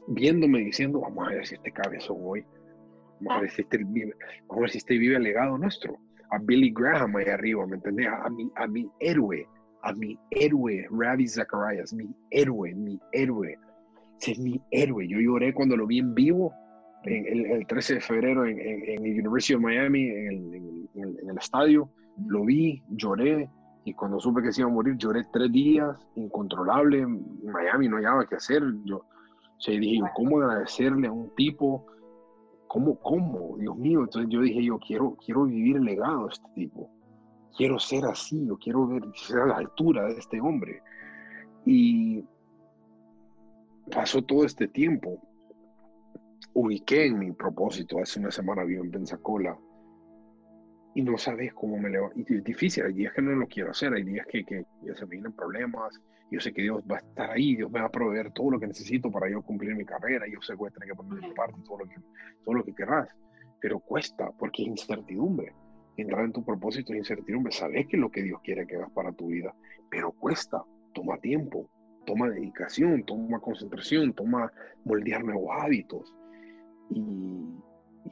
[0.09, 2.45] viéndome diciendo, vamos a ver si este cabezón hoy,
[3.21, 4.15] vamos a ver si este vive,
[4.49, 5.97] vamos a ver si este vive el legado nuestro,
[6.31, 8.09] a Billy Graham ahí arriba, ¿me entendés?
[8.09, 9.47] A, mi, a mi héroe,
[9.83, 13.59] a mi héroe, Ravi Zacharias, mi héroe, mi héroe,
[14.21, 16.53] ese es mi héroe, yo lloré cuando lo vi en vivo,
[17.05, 21.91] el, 13 de febrero en, en, el University of Miami, en el, estadio.
[22.27, 23.49] Lo vi, lloré,
[23.85, 27.01] y cuando supe que se iba a morir, lloré tres días, incontrolable.
[27.01, 28.63] En Miami no había qué hacer.
[28.85, 31.87] Yo o sea, dije, ¿cómo agradecerle a un tipo?
[32.69, 33.57] ¿Cómo, cómo?
[33.59, 34.01] Dios mío.
[34.01, 36.91] Entonces yo dije, yo quiero, quiero vivir el legado de este tipo.
[37.57, 40.83] Quiero ser así, yo quiero ver, ser a la altura de este hombre.
[41.65, 42.25] Y
[43.91, 45.21] pasó todo este tiempo
[46.55, 47.99] ubiqué en mi propósito.
[48.01, 49.59] Hace una semana vivo en Pensacola
[50.95, 52.19] y no sabes cómo me levanto.
[52.19, 54.95] Y es difícil, hay días que no lo quiero hacer, hay días que, que ya
[54.95, 56.01] se me vienen problemas.
[56.31, 58.61] Yo sé que Dios va a estar ahí, Dios me va a proveer todo lo
[58.61, 60.27] que necesito para yo cumplir mi carrera.
[60.27, 61.97] Yo sé que voy a tener que poner mi parte, todo lo que,
[62.45, 63.09] todo lo que querrás.
[63.61, 65.55] Pero cuesta, porque es incertidumbre.
[65.97, 67.53] Entrar en tu propósito es incertidumbre.
[67.53, 69.55] Sabes que es lo que Dios quiere que hagas para tu vida,
[69.91, 70.65] pero cuesta,
[70.95, 71.69] toma tiempo,
[72.07, 74.51] toma dedicación, toma concentración, toma
[74.85, 76.15] moldear nuevos hábitos.
[76.95, 77.63] Y,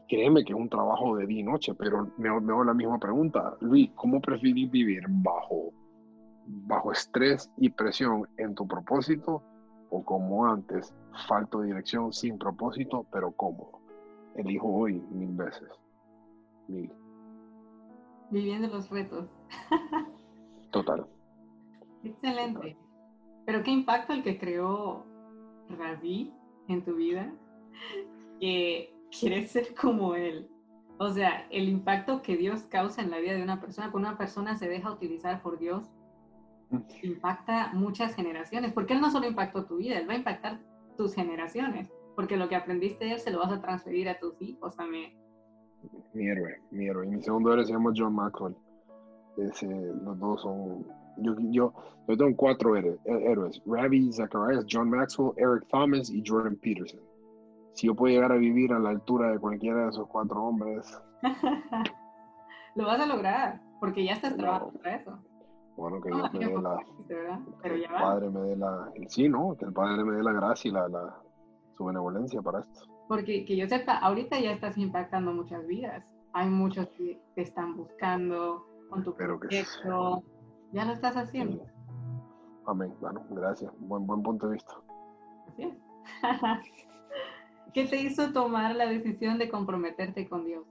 [0.08, 3.56] créeme que es un trabajo de día y noche, pero me, hago la misma pregunta.
[3.60, 5.72] Luis, ¿cómo preferís vivir bajo,
[6.46, 9.42] bajo estrés y presión en tu propósito
[9.90, 10.94] o como antes,
[11.26, 13.80] falto de dirección sin propósito, pero cómodo?
[14.34, 15.68] Elijo hoy mil veces.
[16.68, 16.92] Mil.
[18.30, 19.28] Viviendo los retos.
[20.70, 21.06] Total.
[22.04, 22.76] Excelente.
[23.44, 25.04] Pero qué impacto el que creó
[25.68, 26.32] Ravi
[26.68, 27.32] en tu vida
[28.40, 30.48] que quieres ser como Él.
[30.98, 34.18] O sea, el impacto que Dios causa en la vida de una persona, cuando una
[34.18, 35.90] persona se deja utilizar por Dios,
[37.02, 40.60] impacta muchas generaciones, porque Él no solo impactó tu vida, Él va a impactar
[40.96, 44.40] tus generaciones, porque lo que aprendiste de Él se lo vas a transferir a tus
[44.42, 45.12] hijos también.
[46.12, 47.06] Mi héroe, mi héroe.
[47.06, 48.54] Y mi segundo héroe se llama John Maxwell.
[49.38, 50.86] Ese, los dos son...
[51.16, 51.72] Yo, yo,
[52.08, 53.62] yo tengo cuatro héroes.
[53.64, 57.00] Ravi Zacharias, John Maxwell, Eric Thomas y Jordan Peterson
[57.74, 61.00] si yo puedo llegar a vivir a la altura de cualquiera de esos cuatro hombres.
[62.74, 65.18] Lo vas a lograr, porque ya estás trabajando para eso.
[65.76, 66.78] Bueno, que Dios me dé la.
[67.62, 68.92] Pero el Padre me dé la.
[69.08, 69.56] Sí, ¿no?
[69.56, 71.16] Que el Padre me dé la gracia y la, la,
[71.76, 72.80] su benevolencia para esto.
[73.08, 76.04] Porque que yo sepa, ahorita ya estás impactando muchas vidas.
[76.32, 80.22] Hay muchos que te están buscando con tu Pero proyecto.
[80.72, 81.64] Ya lo estás haciendo.
[82.66, 82.94] Amén.
[83.00, 83.72] Bueno, gracias.
[83.80, 84.74] Buen, buen punto de vista.
[85.48, 85.74] Así es.
[87.72, 90.66] ¿Qué te hizo tomar la decisión de comprometerte con Dios?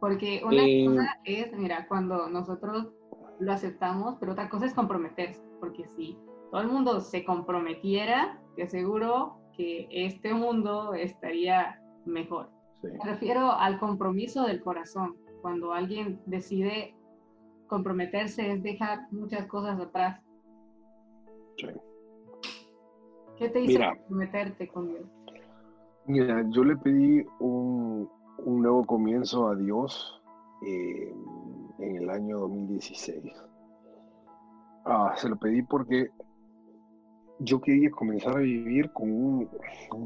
[0.00, 2.88] Porque una eh, cosa es, mira, cuando nosotros
[3.40, 6.16] lo aceptamos, pero otra cosa es comprometerse, porque si
[6.50, 12.50] todo el mundo se comprometiera, te aseguro que este mundo estaría mejor.
[12.82, 15.16] Me refiero al compromiso del corazón.
[15.42, 16.94] Cuando alguien decide
[17.66, 20.20] comprometerse es dejar muchas cosas atrás.
[23.36, 25.17] ¿Qué te hizo comprometerte con Dios?
[26.08, 28.08] Mira, yo le pedí un,
[28.46, 30.22] nuevo comienzo a Dios
[30.66, 31.14] eh,
[31.80, 33.30] en el año 2016.
[34.86, 36.08] Ah, se lo pedí porque
[37.40, 39.50] yo quería comenzar a vivir con un,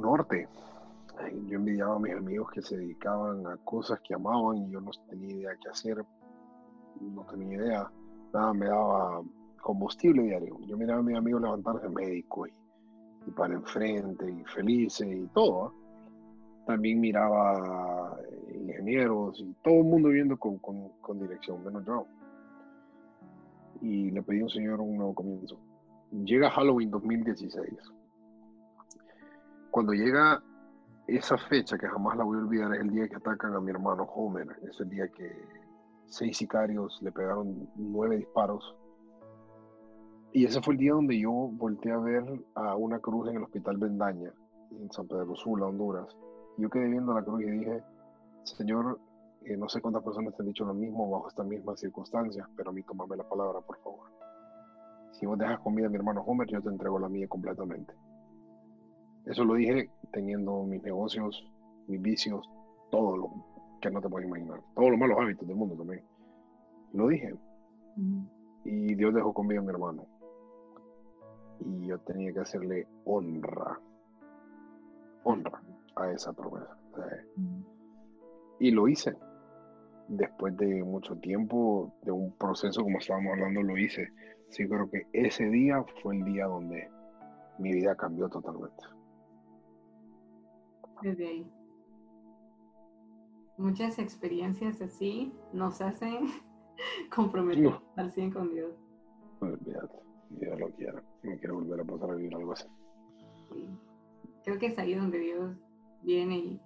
[0.00, 0.48] norte.
[1.46, 4.90] Yo envidiaba a mis amigos que se dedicaban a cosas que amaban y yo no
[5.08, 6.04] tenía idea qué hacer,
[7.00, 7.92] no tenía idea,
[8.34, 9.22] nada me daba
[9.60, 10.58] combustible diario.
[10.66, 12.52] Yo miraba a mis amigos levantarse médico y,
[13.24, 15.80] y para enfrente y felices y todo
[16.66, 22.06] también miraba eh, ingenieros y todo el mundo viviendo con, con, dirección, menos yo.
[23.80, 25.58] Y le pedí a un señor un nuevo comienzo.
[26.12, 27.68] Llega Halloween 2016.
[29.70, 30.42] Cuando llega
[31.06, 33.70] esa fecha, que jamás la voy a olvidar, es el día que atacan a mi
[33.70, 34.46] hermano Homer.
[34.70, 35.32] Es el día que
[36.06, 38.76] seis sicarios le pegaron nueve disparos
[40.32, 43.42] Y ese fue el día donde yo volteé a ver a una cruz en el
[43.42, 44.32] Hospital Bendaña,
[44.70, 46.14] en San Pedro Sula, Honduras.
[46.58, 47.82] Yo quedé viendo la cruz y dije,
[48.44, 48.98] Señor,
[49.44, 52.70] eh, no sé cuántas personas te han dicho lo mismo bajo estas mismas circunstancias, pero
[52.70, 54.10] a mí tómame la palabra, por favor.
[55.12, 57.94] Si vos dejas comida a mi hermano Homer, yo te entrego la mía completamente.
[59.24, 61.44] Eso lo dije teniendo mis negocios,
[61.86, 62.48] mis vicios,
[62.90, 63.30] todo lo
[63.80, 66.04] que no te puedes imaginar, todos los malos hábitos del mundo también.
[66.92, 67.34] Lo dije.
[68.64, 70.06] Y Dios dejó comida a mi hermano.
[71.60, 73.80] Y yo tenía que hacerle honra,
[75.24, 75.62] honra
[75.96, 76.76] a esa promesa.
[78.58, 79.16] Y lo hice.
[80.08, 84.08] Después de mucho tiempo, de un proceso como estábamos hablando, lo hice.
[84.50, 86.90] Sí, creo que ese día fue el día donde
[87.58, 88.84] mi vida cambió totalmente.
[91.02, 91.50] Desde ahí.
[93.56, 96.26] Muchas experiencias así nos hacen
[97.14, 98.74] comprometer al 100 con Dios.
[99.40, 99.98] olvídate,
[100.30, 101.02] Dios lo quiera.
[101.22, 102.68] No quiero volver a pasar a vivir algo así.
[104.44, 105.56] Creo que es ahí donde Dios
[106.02, 106.60] viene y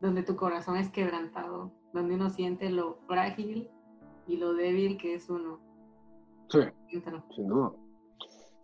[0.00, 3.70] donde tu corazón es quebrantado, donde uno siente lo frágil
[4.26, 5.60] y lo débil que es uno.
[6.48, 6.60] Sí,
[7.34, 7.72] sin duda.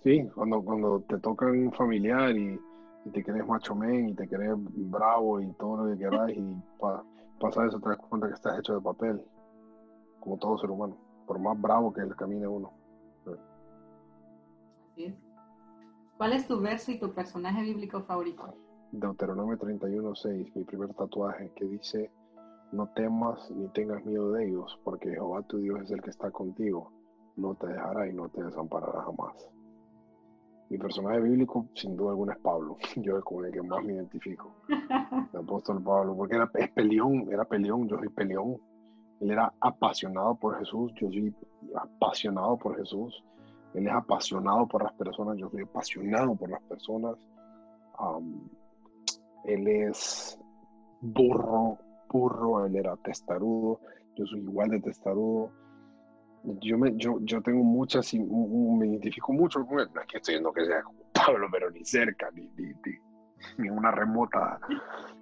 [0.02, 2.60] Sí, cuando, cuando te toca un familiar y,
[3.12, 4.54] te crees macho men y te crees
[4.90, 6.54] bravo y todo lo que quieras y
[7.40, 9.24] pasa eso te das cuenta que estás hecho de papel,
[10.20, 12.70] como todo ser humano, por más bravo que el camine uno.
[14.92, 15.14] Así es.
[16.18, 18.54] ¿Cuál es tu verso y tu personaje bíblico favorito?
[18.92, 22.10] Deuteronomio 31.6, mi primer tatuaje, que dice,
[22.72, 26.30] no temas ni tengas miedo de ellos, porque Jehová tu Dios es el que está
[26.30, 26.90] contigo,
[27.36, 29.48] no te dejará y no te desamparará jamás.
[30.70, 32.76] Mi personaje bíblico, sin duda alguna, es Pablo.
[32.96, 34.54] Yo es con el que más me identifico.
[35.32, 38.56] El apóstol Pablo, porque era, es peleón, era peleón, yo soy peleón.
[39.20, 41.34] Él era apasionado por Jesús, yo soy
[41.74, 43.22] apasionado por Jesús.
[43.74, 47.16] Él es apasionado por las personas, yo soy apasionado por las personas.
[49.44, 50.38] Él es
[51.00, 51.78] burro,
[52.08, 53.80] burro, él era testarudo,
[54.16, 55.52] yo soy igual de testarudo
[56.60, 59.88] yo, me, yo, yo tengo muchas, me identifico mucho con él.
[59.94, 60.82] No es que estoy diciendo que sea
[61.12, 62.48] Pablo, pero ni cerca, ni,
[63.58, 64.58] ni, una remota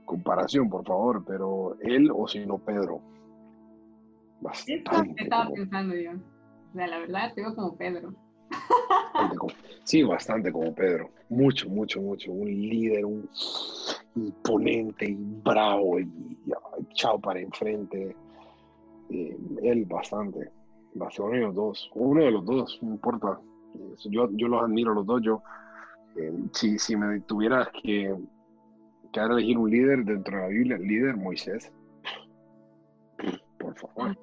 [0.05, 1.25] comparación, por favor.
[1.27, 3.01] Pero él o si no, Pedro.
[4.41, 5.23] Bastante.
[5.23, 6.12] estaba pensando yo.
[6.12, 8.14] O sea, la verdad, tengo como Pedro.
[9.85, 11.11] Sí, bastante como Pedro.
[11.29, 12.33] Mucho, mucho, mucho.
[12.33, 13.29] Un líder, un
[14.17, 16.11] imponente y bravo y,
[16.91, 18.17] echado para enfrente.
[19.11, 20.51] Eh, él bastante.
[20.95, 23.39] Barcelona y los dos, uno de los dos, no importa.
[24.11, 25.23] Yo, yo los admiro los dos.
[25.23, 25.43] Yo,
[26.17, 28.13] eh, si, si me tuvieras que,
[29.13, 31.71] que elegir un líder dentro de la Biblia, el líder Moisés,
[33.59, 34.17] por favor.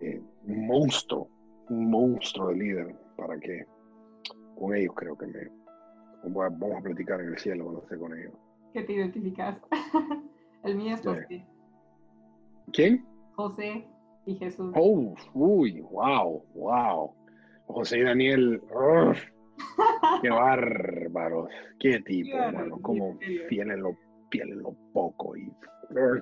[0.00, 1.28] Eh, monstruo,
[1.68, 3.64] un monstruo de líder, para que
[4.56, 5.48] con ellos creo que me
[6.24, 8.34] vamos a platicar en el cielo cuando esté con ellos.
[8.72, 9.58] ¿Qué te identificas?
[10.64, 11.46] el mío es José.
[12.72, 13.04] ¿Quién?
[13.34, 13.86] José
[14.26, 14.72] y Jesús.
[14.76, 17.14] Oh, uy, wow, wow.
[17.66, 18.60] José y Daniel,
[20.22, 21.48] qué bárbaros,
[21.78, 23.96] qué tipo, hermano, cómo fielen lo,
[24.32, 25.52] lo poco y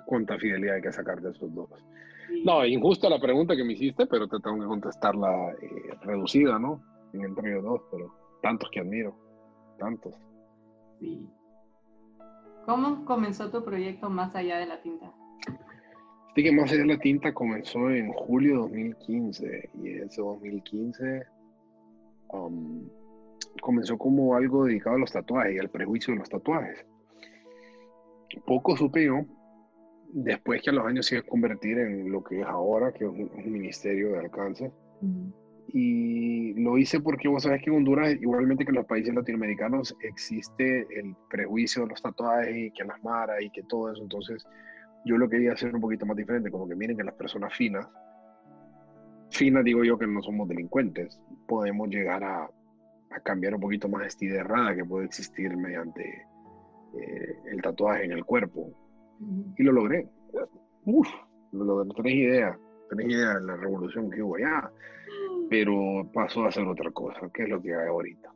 [0.06, 1.70] cuánta fidelidad hay que sacar de esos dos.
[2.44, 6.82] No, injusta la pregunta que me hiciste, pero te tengo que contestarla eh, reducida, ¿no?
[7.12, 9.16] En entre dos, pero tantos que admiro,
[9.78, 10.14] tantos.
[11.00, 11.28] Sí.
[12.66, 15.12] ¿Cómo comenzó tu proyecto más allá de la tinta?
[16.34, 21.22] Sí que más allá de la tinta comenzó en julio de 2015 y ese 2015
[22.32, 22.88] um,
[23.62, 26.84] comenzó como algo dedicado a los tatuajes y al prejuicio de los tatuajes.
[28.44, 29.24] Poco supe yo,
[30.12, 33.04] después que a los años se iba a convertir en lo que es ahora, que
[33.04, 34.72] es un, ministerio de alcance.
[35.68, 39.96] Y lo hice porque vos sabés que en Honduras, igualmente que en los países latinoamericanos,
[40.00, 44.02] existe el prejuicio de los tatuajes y que las maras y que todo eso.
[44.02, 44.46] Entonces,
[45.04, 47.86] yo lo quería hacer un poquito más diferente, como que miren que las personas finas,
[49.30, 52.50] finas digo yo que no somos delincuentes, podemos llegar a,
[53.24, 56.26] cambiar un poquito más esta idea errada que puede existir mediante
[57.00, 58.72] eh, el tatuaje en el cuerpo.
[59.56, 60.08] Y lo logré.
[60.84, 61.08] Uf,
[61.52, 61.94] lo logré.
[61.94, 62.58] Tenés idea,
[62.90, 64.70] tenés idea de la revolución que hubo allá,
[65.50, 68.32] pero pasó a ser otra cosa, que es lo que hay ahorita.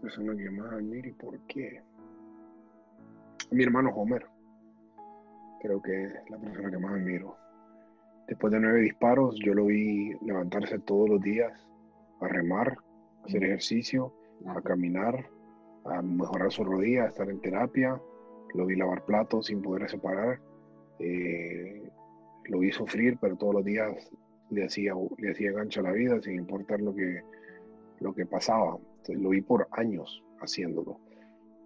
[0.01, 1.83] Persona que más admiro y por qué.
[3.51, 4.25] Mi hermano Homer.
[5.61, 7.38] Creo que es la persona que más admiro.
[8.29, 11.51] Después de nueve disparos, yo lo vi levantarse todos los días
[12.21, 12.77] a remar,
[13.23, 14.13] a hacer ejercicio,
[14.45, 15.27] a caminar,
[15.85, 17.99] a mejorar su rodilla, a estar en terapia.
[18.53, 20.39] Lo vi lavar platos sin poder separar.
[20.99, 21.89] Eh,
[22.45, 24.11] lo vi sufrir, pero todos los días
[24.51, 27.23] le hacía, le hacía gancho a la vida sin importar lo que,
[27.99, 28.77] lo que pasaba.
[29.07, 30.99] lo vi por años haciéndolo.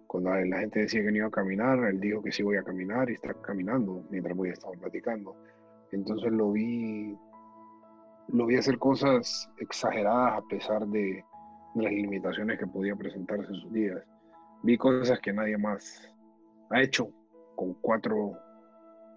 [0.06, 2.62] Cuando la gente decía que no iba a caminar, él dijo que sí voy a
[2.62, 5.36] caminar y está caminando mientras voy a estar platicando.
[5.94, 7.16] Entonces lo vi,
[8.28, 11.24] lo vi hacer cosas exageradas a pesar de,
[11.76, 14.02] las limitaciones que podía presentarse en sus días.
[14.62, 16.08] Vi cosas que nadie más
[16.70, 17.08] ha hecho
[17.56, 18.32] con cuatro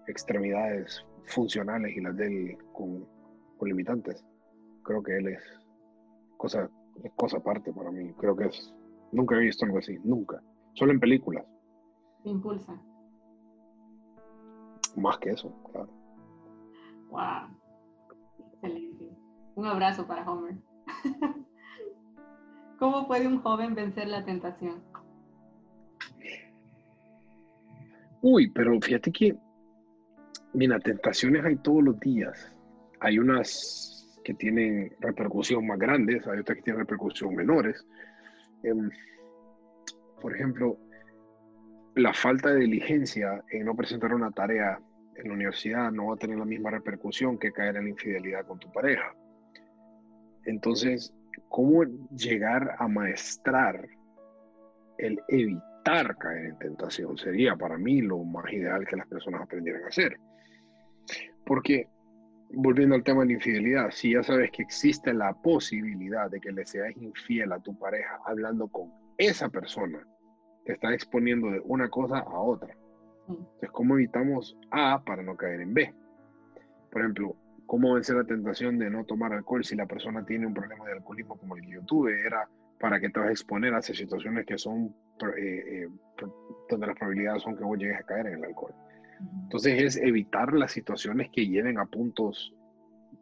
[0.06, 3.06] extremidades funcionales y las de él con,
[3.60, 4.24] limitantes.
[4.84, 5.42] Creo que él es
[6.36, 6.68] cosa,
[7.02, 8.12] es cosa aparte para mí.
[8.14, 8.74] Creo que es,
[9.12, 10.40] nunca he visto algo así, nunca.
[10.74, 11.44] Solo en películas.
[12.24, 12.80] impulsa.
[14.96, 15.97] Más que eso, claro.
[17.08, 17.48] Wow.
[18.52, 19.10] Excelente.
[19.54, 20.56] Un abrazo para Homer.
[22.78, 24.82] ¿Cómo puede un joven vencer la tentación?
[28.20, 29.36] Uy, pero fíjate que,
[30.52, 32.54] mira, tentaciones hay todos los días.
[33.00, 37.84] Hay unas que tienen repercusión más grandes, hay otras que tienen repercusión menores.
[38.62, 38.90] Em,
[40.20, 40.78] por ejemplo,
[41.94, 44.80] la falta de diligencia en no presentar una tarea
[45.18, 48.46] en la universidad no va a tener la misma repercusión que caer en la infidelidad
[48.46, 49.14] con tu pareja.
[50.44, 51.12] Entonces,
[51.48, 51.84] ¿cómo
[52.16, 53.88] llegar a maestrar
[54.96, 57.18] el evitar caer en tentación?
[57.18, 60.18] Sería para mí lo más ideal que las personas aprendieran a hacer.
[61.44, 61.88] Porque,
[62.50, 66.52] volviendo al tema de la infidelidad, si ya sabes que existe la posibilidad de que
[66.52, 70.06] le seas infiel a tu pareja hablando con esa persona,
[70.64, 72.77] te está exponiendo de una cosa a otra.
[73.28, 75.94] Entonces, ¿cómo evitamos A para no caer en B?
[76.90, 77.36] Por ejemplo,
[77.66, 80.92] ¿cómo vencer la tentación de no tomar alcohol si la persona tiene un problema de
[80.92, 82.20] alcoholismo como el que yo tuve?
[82.26, 82.48] Era
[82.80, 84.94] para que te vas a exponer hacia situaciones que son,
[85.36, 85.88] eh, eh,
[86.70, 88.74] donde las probabilidades son que vos llegues a caer en el alcohol.
[89.42, 92.54] Entonces es evitar las situaciones que lleven a puntos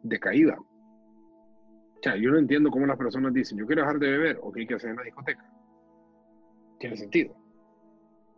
[0.03, 0.57] de caída.
[0.59, 4.51] O sea, yo no entiendo cómo las personas dicen, yo quiero dejar de beber, o
[4.51, 5.43] qué hay que hacer en la discoteca.
[6.79, 7.35] Tiene sentido.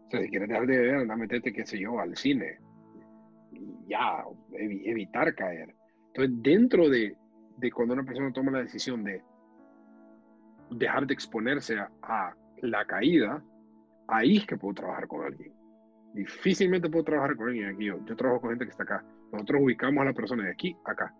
[0.10, 2.57] O sea, si quieres dejar de beber, anda a meterte, qué sé yo, al cine.
[3.88, 5.76] ya, evitar caer.
[6.07, 7.15] Entonces, dentro de,
[7.57, 9.22] de, cuando una persona toma la decisión de
[10.72, 13.44] dejar de exponerse a, la caída,
[14.07, 15.53] ahí es que puedo trabajar con alguien.
[16.15, 17.86] Difícilmente puedo trabajar con alguien aquí.
[17.86, 19.06] Yo, yo trabajo con gente que está acá.
[19.31, 21.14] Nosotros ubicamos a la persona de aquí acá.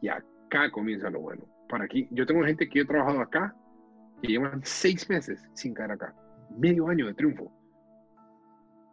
[0.00, 1.44] Y acá comienza lo bueno.
[1.68, 3.54] Para aquí, yo tengo gente que he trabajado acá
[4.22, 6.14] que llevan seis meses sin caer acá.
[6.56, 7.57] Medio año de triunfo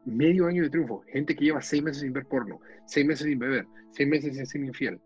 [0.06, 1.04] medio año de triunfo.
[1.08, 4.46] Gente que lleva seis meses sin ver porno, seis meses sin beber, seis meses sin
[4.46, 5.02] ser infiel,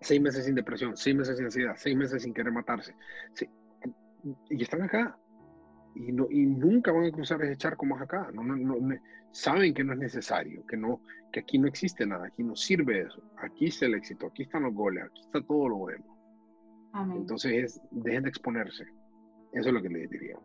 [0.00, 2.94] seis meses sin depresión, seis meses sin ansiedad, seis meses sin querer matarse.
[4.50, 5.16] y están acá.
[5.94, 8.30] Y, no, y nunca van a cruzar ese charco más acá.
[8.32, 8.76] No, no,
[9.32, 11.00] saben que no es necesario, que, no,
[11.32, 13.22] que aquí no existe nada, aquí no sirve eso.
[13.38, 16.04] Aquí está el éxito, aquí están los goles, aquí está todo lo bueno.
[17.14, 18.84] Entonces, dejen de exponerse.
[19.52, 20.36] Eso es lo que le diría.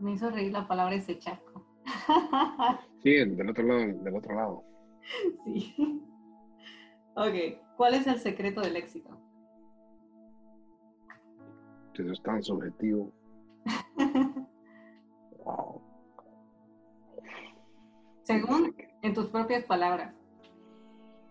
[0.00, 1.69] Me hizo reír la palabra ese chaco.
[3.02, 4.64] sí, del otro lado, del otro lado.
[5.44, 5.74] Sí.
[7.14, 7.34] Ok,
[7.76, 9.20] ¿cuál es el secreto del éxito?
[12.00, 13.12] Eso es tan subjetivo.
[15.44, 15.82] wow.
[18.22, 20.14] Según en tus propias palabras.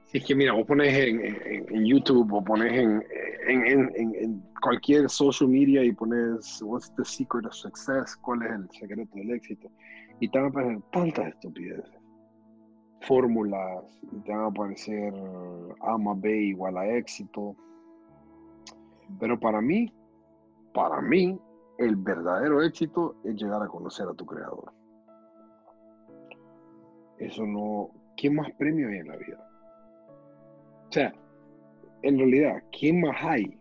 [0.05, 3.03] Si es que mira, vos pones en, YouTube o pones en,
[3.47, 8.15] en, cualquier social media y pones What's the secret of success?
[8.17, 9.69] ¿Cuál es el secreto del éxito?
[10.19, 11.99] Y te van a aparecer tantas estupideces.
[13.01, 15.13] Fórmulas, y te van a aparecer
[15.81, 17.55] A más B igual a éxito.
[19.19, 19.91] Pero para mí,
[20.73, 21.39] para mí,
[21.77, 24.73] el verdadero éxito es llegar a conocer a tu creador.
[27.17, 27.91] Eso no.
[28.17, 29.49] ¿Qué más premio hay en la vida?
[30.89, 31.13] O sea,
[32.01, 33.57] en realidad, ¿quién más hay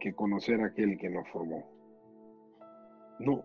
[0.00, 1.64] que conocer a aquel que nos formó?
[3.18, 3.42] No.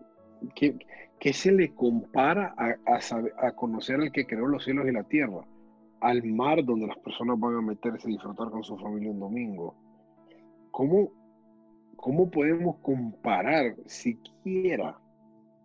[1.20, 2.76] ¿Qué, se le compara a,
[3.46, 5.44] a conocer al que creó los cielos y la tierra?
[6.00, 9.74] Al mar donde las personas van a meterse y disfrutar con su familia un domingo.
[10.70, 11.10] ¿Cómo,
[11.96, 14.96] ¿Cómo podemos comparar siquiera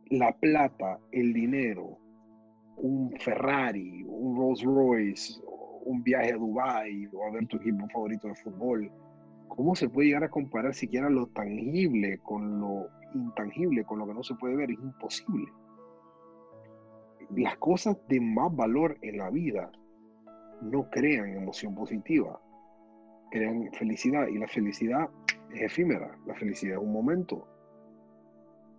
[0.08, 2.00] la plata, el dinero,
[2.78, 5.40] un Ferrari, un Rolls Royce,
[5.86, 8.92] un viaje a Dubai o a ver tu equipo favorito de fútbol?
[9.48, 14.14] ¿Cómo se puede llegar a comparar siquiera lo tangible con lo intangible, con lo que
[14.14, 14.72] no se puede ver?
[14.72, 15.52] Es imposible.
[17.36, 19.72] Las cosas de más valor en la vida
[20.62, 22.40] no crean emoción positiva,
[23.32, 25.10] crean felicidad y la felicidad
[25.54, 27.48] es efímera, la felicidad es un momento.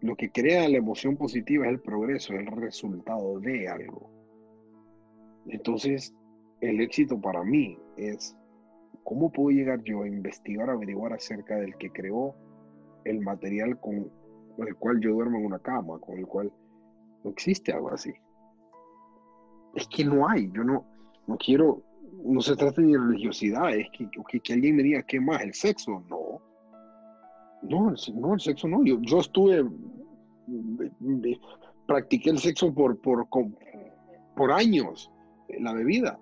[0.00, 4.10] Lo que crea la emoción positiva es el progreso, es el resultado de algo.
[5.46, 6.14] Entonces,
[6.60, 8.36] el éxito para mí es
[9.02, 12.34] cómo puedo llegar yo a investigar, averiguar acerca del que creó
[13.04, 14.10] el material con
[14.58, 16.52] el cual yo duermo en una cama, con el cual
[17.22, 18.12] no existe algo así.
[19.74, 20.84] Es que no hay, yo no,
[21.26, 21.82] no quiero,
[22.24, 25.42] no se trata ni de religiosidad, es que, que, que alguien me diga qué más,
[25.42, 26.40] el sexo, no
[27.68, 28.84] no, el, sexo no.
[28.84, 29.64] Yo, yo estuve,
[31.86, 33.26] practiqué el sexo por, por,
[34.36, 35.10] por años,
[35.60, 36.18] la bebida.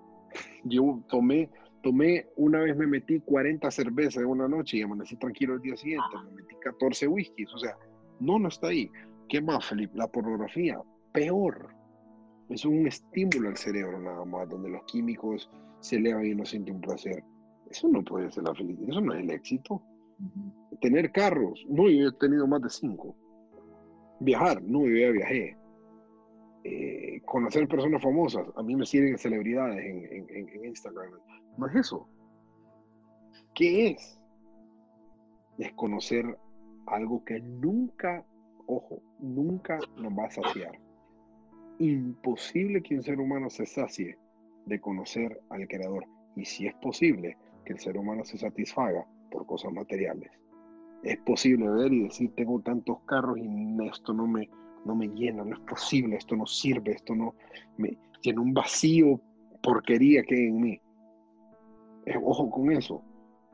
[0.63, 1.49] Yo tomé,
[1.81, 5.75] tomé, una vez me metí 40 cervezas en una noche y amanecí tranquilo el día
[5.75, 6.07] siguiente.
[6.25, 7.53] Me metí 14 whiskies.
[7.53, 7.77] O sea,
[8.19, 8.89] no, no está ahí.
[9.29, 9.97] ¿Qué más, Felipe?
[9.97, 10.79] La pornografía,
[11.11, 11.69] peor.
[12.49, 15.49] Es un estímulo al cerebro nada más, donde los químicos
[15.79, 17.23] se elevan y no sienten un placer.
[17.69, 19.81] Eso no puede ser la felicidad, eso no es el éxito.
[20.79, 23.15] Tener carros, no, yo he tenido más de cinco.
[24.19, 25.57] Viajar, no, yo ya viajé.
[26.65, 31.11] Eh, conocer personas famosas, a mí me siguen celebridades en, Instagram.
[31.57, 32.07] No es eso.
[33.53, 34.19] ¿Qué es?
[35.57, 36.37] Es conocer
[36.87, 38.25] algo que nunca,
[38.67, 40.79] ojo, nunca nos va a saciar.
[41.79, 44.17] Imposible que un ser humano se sacie
[44.65, 46.05] de conocer al Creador.
[46.35, 50.31] Y si es posible que el ser humano se satisfaga por cosas materiales.
[51.03, 53.47] Es posible ver y decir, tengo tantos carros y
[53.87, 54.49] esto no me,
[54.85, 57.35] no me llena, no es posible, esto no sirve, esto no
[57.77, 59.19] me tiene un vacío,
[59.61, 60.81] porquería que hay en mí.
[62.23, 63.03] ojo con eso.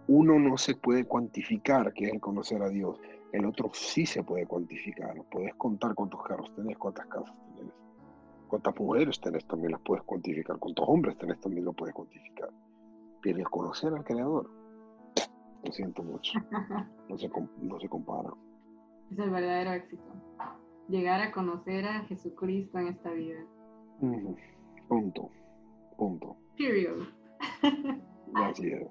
[0.08, 3.00] Uno no se puede cuantificar, que es el conocer a Dios.
[3.32, 5.16] El otro sí se puede cuantificar.
[5.30, 7.74] Puedes contar cuántos carros tenés, cuántas casas tenés,
[8.48, 10.58] cuántas mujeres tenés, también las puedes cuantificar.
[10.58, 12.50] Cuántos hombres tenés, también lo puedes cuantificar.
[13.22, 14.50] Pero el conocer al Creador,
[15.64, 16.40] lo siento mucho.
[17.10, 17.30] No se,
[17.62, 18.30] no se compara.
[19.12, 20.04] Es el verdadero éxito.
[20.88, 23.40] Llegar a conocer a Jesucristo en esta vida.
[24.88, 25.30] Punto.
[25.98, 26.38] Punto.
[26.58, 27.08] Period.
[28.34, 28.90] Gracias.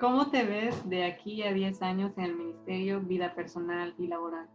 [0.00, 4.48] ¿Cómo te ves de aquí a 10 años en el ministerio, vida personal y laboral?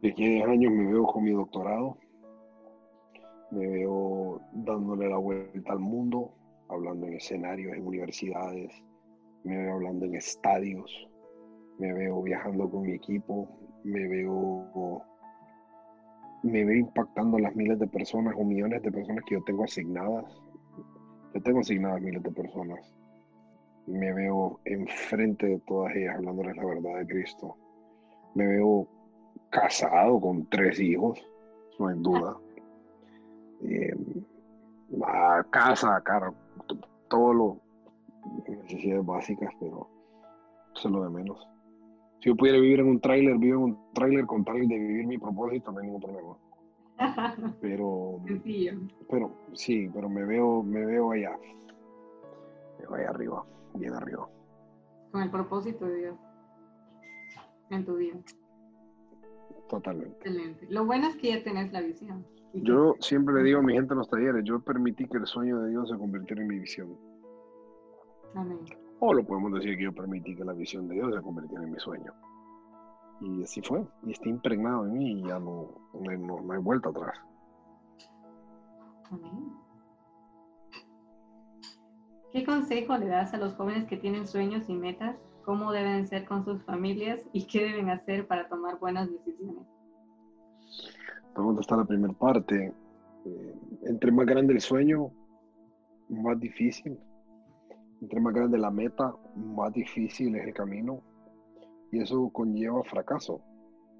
[0.00, 1.98] De aquí a 10 años me veo con mi doctorado.
[3.50, 6.32] Me veo dándole la vuelta al mundo,
[6.70, 8.72] hablando en escenarios, en universidades,
[9.44, 10.90] me veo hablando en estadios,
[11.78, 13.46] me veo viajando con mi equipo,
[13.84, 15.02] me veo
[16.42, 19.64] me veo impactando a las miles de personas o millones de personas que yo tengo
[19.64, 20.24] asignadas.
[21.34, 22.93] Yo tengo asignadas miles de personas.
[23.86, 27.56] Me veo enfrente de todas ellas hablándoles la verdad de Cristo.
[28.34, 28.88] Me veo
[29.50, 31.24] casado con tres hijos,
[31.78, 32.36] no hay duda.
[33.62, 33.94] Eh,
[35.50, 36.32] casa, cara,
[37.08, 37.60] todo lo,
[38.48, 39.88] necesidades básicas, pero
[40.74, 41.48] eso es lo de menos.
[42.20, 45.06] Si yo pudiera vivir en un tráiler, vivo en un tráiler con tal de vivir
[45.06, 46.36] mi propósito, no hay ningún problema.
[47.60, 48.20] Pero,
[49.10, 51.36] pero sí, pero me veo, me veo allá,
[52.78, 53.44] me veo allá arriba,
[53.74, 54.28] bien arriba.
[55.12, 56.16] Con el propósito de Dios.
[57.70, 58.16] en tu vida.
[59.68, 60.16] Totalmente.
[60.16, 60.66] Excelente.
[60.70, 62.24] Lo bueno es que ya tenés la visión.
[62.52, 65.58] Yo siempre le digo a mi gente en los talleres, yo permití que el sueño
[65.60, 66.96] de Dios se convirtiera en mi visión.
[68.34, 68.60] Amén.
[69.00, 71.72] O lo podemos decir que yo permití que la visión de Dios se convirtiera en
[71.72, 72.12] mi sueño.
[73.20, 73.84] Y así fue.
[74.04, 77.18] Y está impregnado en mí y ya no, no, no hay vuelta atrás.
[79.10, 79.63] Amén.
[82.34, 85.16] ¿Qué consejo le das a los jóvenes que tienen sueños y metas?
[85.44, 89.64] ¿Cómo deben ser con sus familias y qué deben hacer para tomar buenas decisiones?
[91.36, 92.74] Vamos está la primera parte.
[93.24, 93.54] Eh,
[93.84, 95.12] entre más grande el sueño,
[96.08, 96.98] más difícil.
[98.02, 101.02] Entre más grande la meta, más difícil es el camino.
[101.92, 103.40] Y eso conlleva fracaso.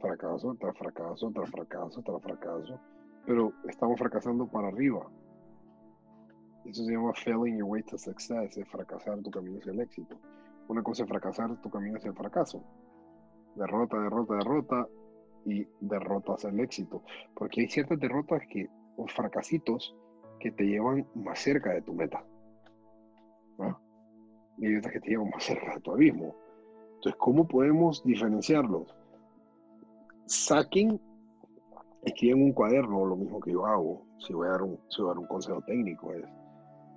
[0.01, 2.81] Fracaso tras fracaso, tras fracaso, tras fracaso.
[3.27, 5.09] Pero estamos fracasando para arriba.
[6.65, 10.17] Eso se llama failing your way to success, es fracasar tu camino hacia el éxito.
[10.69, 12.63] Una cosa es fracasar tu camino hacia el fracaso.
[13.55, 14.89] Derrota, derrota, derrota
[15.45, 17.03] y derrotas el éxito.
[17.35, 19.95] Porque hay ciertas derrotas que, o fracasitos
[20.41, 22.25] que te llevan más cerca de tu meta.
[24.57, 26.35] Y hay otras que te llevan más cerca de tu abismo.
[26.95, 28.97] Entonces, ¿cómo podemos diferenciarlos?
[30.27, 30.99] Saquen,
[32.03, 34.07] escriben un cuaderno, lo mismo que yo hago.
[34.19, 36.25] Si voy a dar un, si voy a dar un consejo técnico, es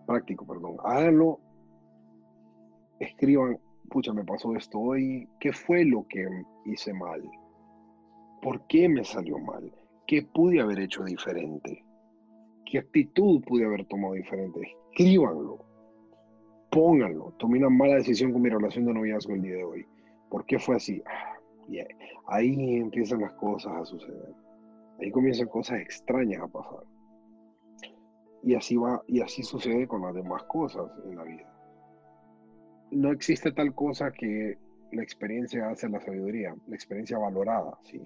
[0.08, 0.78] práctico, perdón.
[0.84, 1.40] Háganlo,
[3.00, 3.60] escriban,
[3.90, 6.28] pucha, me pasó esto hoy, ¿qué fue lo que
[6.66, 7.22] hice mal?
[8.42, 9.72] ¿Por qué me salió mal?
[10.08, 11.84] ¿Qué pude haber hecho diferente?
[12.66, 14.62] ¿Qué actitud pude haber tomado diferente?
[14.92, 15.60] Escríbanlo,
[16.72, 17.34] pónganlo.
[17.38, 19.86] Tomé una mala decisión con mi relación de noviazgo el día de hoy.
[20.30, 21.02] ¿Por qué fue así?
[21.06, 21.38] Ah,
[22.28, 24.34] ahí empiezan las cosas a suceder.
[25.00, 26.84] Ahí comienzan cosas extrañas a pasar.
[28.48, 31.54] Y así va, y así sucede con las demás cosas en la vida.
[32.92, 34.58] No existe tal cosa que
[34.94, 38.02] la experiencia hace la sabiduría, la experiencia valorada, sí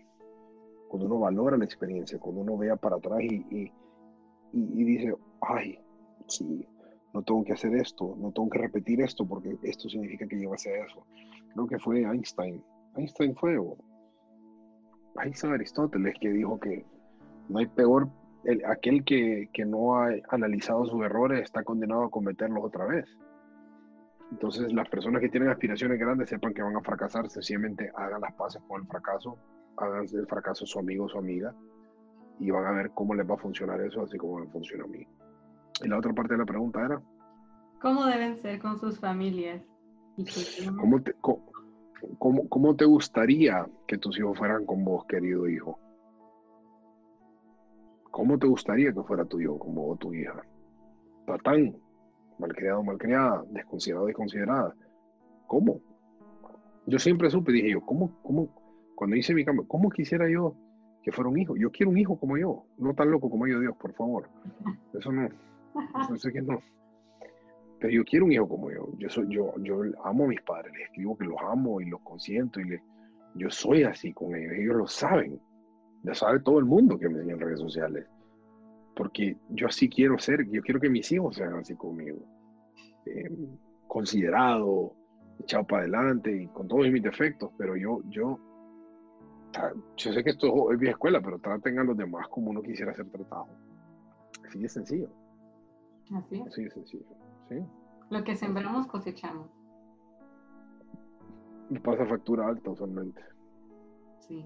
[0.92, 3.72] cuando uno valora la experiencia, cuando uno vea para atrás y,
[4.52, 5.80] y, dice, ay,
[6.28, 6.68] sí,
[7.14, 10.54] no tengo que hacer esto, no tengo que repetir esto porque esto significa que yo
[10.54, 11.08] hacer eso.
[11.54, 12.62] Creo que fue Einstein.
[12.98, 13.78] Einstein fue, o
[15.24, 16.86] Einstein Aristóteles, que dijo que
[17.48, 18.10] no hay peor,
[18.44, 23.06] el, aquel que, que no ha analizado sus errores está condenado a cometerlos otra vez.
[24.32, 28.34] Entonces, las personas que tienen aspiraciones grandes sepan que van a fracasar, sencillamente hagan las
[28.34, 29.38] paces con el fracaso
[29.78, 31.54] hagan del fracaso su amigo o su amiga
[32.40, 34.88] y van a ver cómo les va a funcionar eso, así como me funciona a
[34.88, 35.06] mí.
[35.84, 37.02] Y la otra parte de la pregunta era...
[37.82, 39.62] ¿Cómo deben ser con sus familias?
[40.80, 45.80] ¿Cómo te, cómo, cómo te gustaría que tus hijos fueran con vos, querido hijo?
[48.12, 50.42] ¿Cómo te gustaría que fuera tu hijo con vos o tu hija?
[51.26, 51.76] Patán,
[52.38, 54.76] malcriado, malcriada, desconsiderado, desconsiderada.
[55.48, 55.80] ¿Cómo?
[56.86, 58.50] Yo siempre supe, dije yo, ¿cómo, cómo,
[58.96, 60.56] cuando hice mi cambio, ¿cómo quisiera yo
[61.04, 61.56] que fuera un hijo?
[61.56, 64.28] Yo quiero un hijo como yo, no tan loco como yo, Dios, por favor.
[64.94, 66.60] Eso no, eso sé que no.
[67.80, 68.90] Pero yo quiero un hijo como yo.
[68.98, 72.02] Yo, soy, yo, yo amo a mis padres, les escribo que los amo y los
[72.02, 72.82] consiento y les,
[73.36, 74.54] yo soy así con ellos.
[74.54, 75.40] Ellos lo saben.
[76.04, 78.08] Ya sabe todo el mundo que me enseña en redes sociales.
[78.96, 82.20] Porque yo así quiero ser, yo quiero que mis hijos sean así conmigo.
[83.06, 83.30] Eh,
[83.88, 84.94] considerado,
[85.40, 88.40] echado para adelante y con todos mis defectos, pero yo, yo
[89.98, 92.94] yo sé que esto es vieja escuela, pero traten a los demás como uno quisiera
[92.94, 93.48] ser tratado.
[94.48, 95.10] Así de sencillo.
[96.16, 96.48] Así es.
[96.48, 97.06] Así de sencillo.
[97.50, 97.56] ¿sí?
[98.10, 99.50] Lo que sembramos cosechamos.
[101.70, 103.22] Y pasa factura alta usualmente.
[104.20, 104.46] Sí.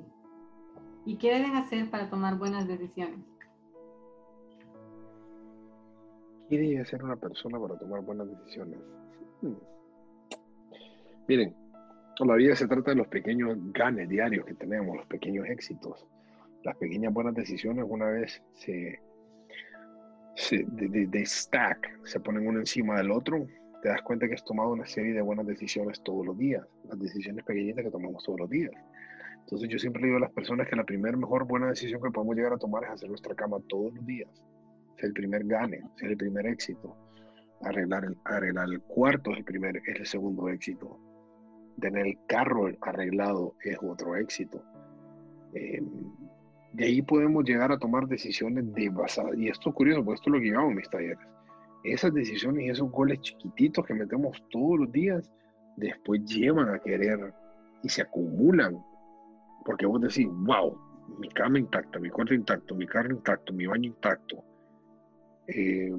[1.06, 3.20] ¿Y qué deben hacer para tomar buenas decisiones?
[6.50, 8.80] ¿Qué debe hacer una persona para tomar buenas decisiones?
[9.42, 9.54] Hmm.
[11.28, 11.56] Miren,
[12.24, 16.06] la vida se trata de los pequeños ganes diarios que tenemos, los pequeños éxitos.
[16.64, 19.00] Las pequeñas buenas decisiones una vez se,
[20.50, 23.46] de, stack, se ponen uno encima del otro,
[23.82, 27.00] te das cuenta que has tomado una serie de buenas decisiones todos los días, las
[27.00, 28.72] decisiones pequeñitas que tomamos todos los días.
[29.46, 32.36] Entonces yo siempre digo a las personas que la primera mejor buena decisión que podemos
[32.36, 34.30] llegar a tomar es hacer nuestra cama todos los días.
[34.98, 36.96] Es el primer gane, es el primer éxito.
[37.62, 41.00] Arreglar el, arreglar el cuarto es el, primer, es el segundo éxito
[41.80, 44.64] tener el carro arreglado es otro éxito.
[45.54, 45.82] Eh,
[46.74, 49.32] de ahí podemos llegar a tomar decisiones de basada.
[49.36, 51.28] Y esto es curioso, porque esto es lo que llevamos en mis talleres.
[51.84, 55.32] Esas decisiones y esos goles chiquititos que metemos todos los días,
[55.78, 57.34] después llevan a querer
[57.84, 58.84] y se acumulan.
[59.66, 60.78] Porque vos decís, wow,
[61.20, 64.44] mi cama intacta, mi cuarto intacto, mi carro intacto, mi baño intacto.
[65.48, 65.92] Eh,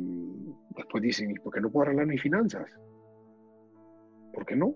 [0.76, 2.66] después dicen, ¿por qué no puedo arreglar mis finanzas?
[4.32, 4.74] ¿Por qué no?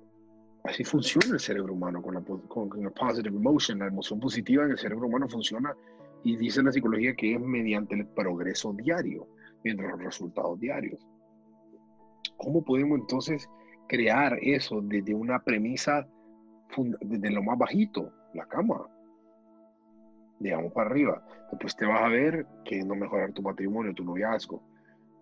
[0.65, 4.73] Así funciona el cerebro humano con la, con la positive emotion, la emoción positiva en
[4.73, 5.75] el cerebro humano funciona
[6.23, 9.27] y dice la psicología que es mediante el progreso diario,
[9.65, 11.01] mientras los resultados diarios.
[12.37, 13.49] ¿Cómo podemos entonces
[13.89, 16.07] crear eso desde una premisa,
[17.01, 18.86] desde lo más bajito, la cama?
[20.39, 21.24] Digamos para arriba.
[21.51, 24.62] Después te vas a ver que no mejorar tu matrimonio, tu noviazgo.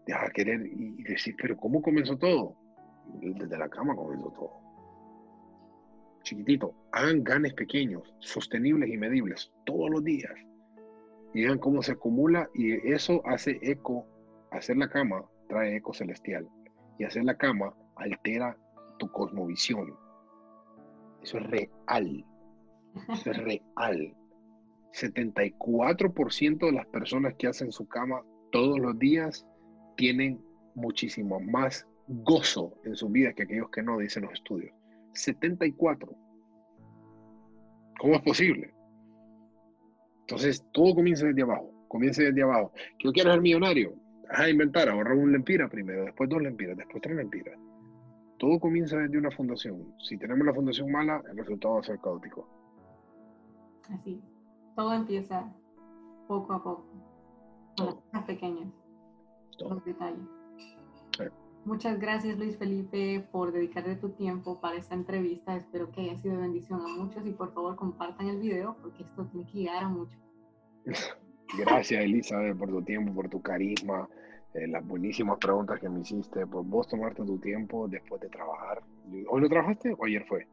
[0.06, 2.54] Deja de querer y decir, pero ¿cómo comenzó todo?
[3.20, 4.68] Desde la cama comenzó todo
[6.28, 10.32] chiquitito, hagan ganes pequeños, sostenibles y medibles todos los días.
[11.32, 14.06] Y vean cómo se acumula y eso hace eco.
[14.50, 16.48] Hacer la cama trae eco celestial.
[16.98, 18.56] Y hacer la cama altera
[18.98, 19.94] tu cosmovisión.
[21.22, 22.24] Eso es real.
[23.08, 24.14] Es real.
[24.92, 29.46] 74% de las personas que hacen su cama todos los días
[29.96, 30.40] tienen
[30.74, 34.72] muchísimo más gozo en su vida que aquellos que no, dicen los estudios.
[35.12, 36.10] 74.
[37.98, 38.72] ¿Cómo es posible?
[40.20, 41.72] Entonces, todo comienza desde abajo.
[41.88, 42.72] Comienza desde abajo.
[42.98, 43.94] Yo quiero ser millonario.
[44.30, 47.58] a inventar, ahorrar un lempira primero, después dos lempiras, después tres lempiras.
[48.38, 49.94] Todo comienza desde una fundación.
[49.98, 52.57] Si tenemos la fundación mala, el resultado va a ser caótico.
[53.88, 54.20] Así.
[54.76, 55.52] Todo empieza
[56.26, 56.86] poco a poco.
[57.76, 58.68] Con las cosas pequeñas.
[59.58, 60.38] Los detalles.
[61.64, 65.54] Muchas gracias Luis Felipe por dedicarte tu tiempo para esta entrevista.
[65.54, 69.02] Espero que haya sido de bendición a muchos y por favor compartan el video porque
[69.02, 70.18] esto tiene que llegar a muchos.
[71.58, 74.08] Gracias Elizabeth por tu tiempo, por tu carisma,
[74.54, 78.82] eh, las buenísimas preguntas que me hiciste, por vos tomarte tu tiempo después de trabajar.
[79.28, 80.46] ¿Hoy no trabajaste o ayer fue?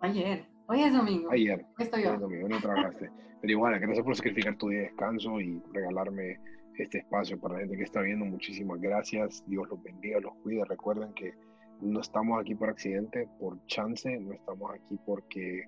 [0.00, 0.46] Ayer.
[0.72, 1.32] Hoy es domingo.
[1.32, 1.66] Ayer.
[1.80, 2.10] Estoy yo.
[2.10, 3.10] Hoy es domingo, no trabajaste.
[3.40, 6.38] Pero igual, gracias por sacrificar tu día de descanso y regalarme
[6.78, 8.24] este espacio para la gente que está viendo.
[8.24, 9.42] Muchísimas gracias.
[9.48, 10.64] Dios los bendiga, los cuida.
[10.66, 11.34] Recuerden que
[11.80, 15.64] no estamos aquí por accidente, por chance, no estamos aquí porque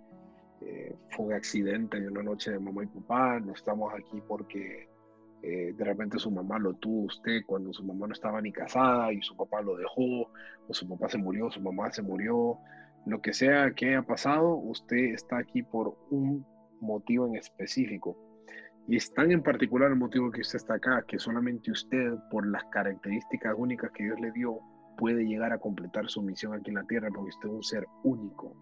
[0.61, 4.89] eh, fue un accidente de una noche de mamá y papá, no estamos aquí porque
[5.43, 9.13] eh, de repente su mamá lo tuvo usted cuando su mamá no estaba ni casada
[9.13, 10.31] y su papá lo dejó,
[10.69, 12.61] o su papá se murió, su mamá se murió,
[13.07, 16.47] lo que sea que haya pasado, usted está aquí por un
[16.81, 18.17] motivo en específico
[18.89, 22.47] y es tan en particular el motivo que usted está acá, que solamente usted, por
[22.47, 24.59] las características únicas que Dios le dio,
[24.99, 27.87] puede llegar a completar su misión aquí en la tierra, porque usted es un ser
[28.03, 28.57] único.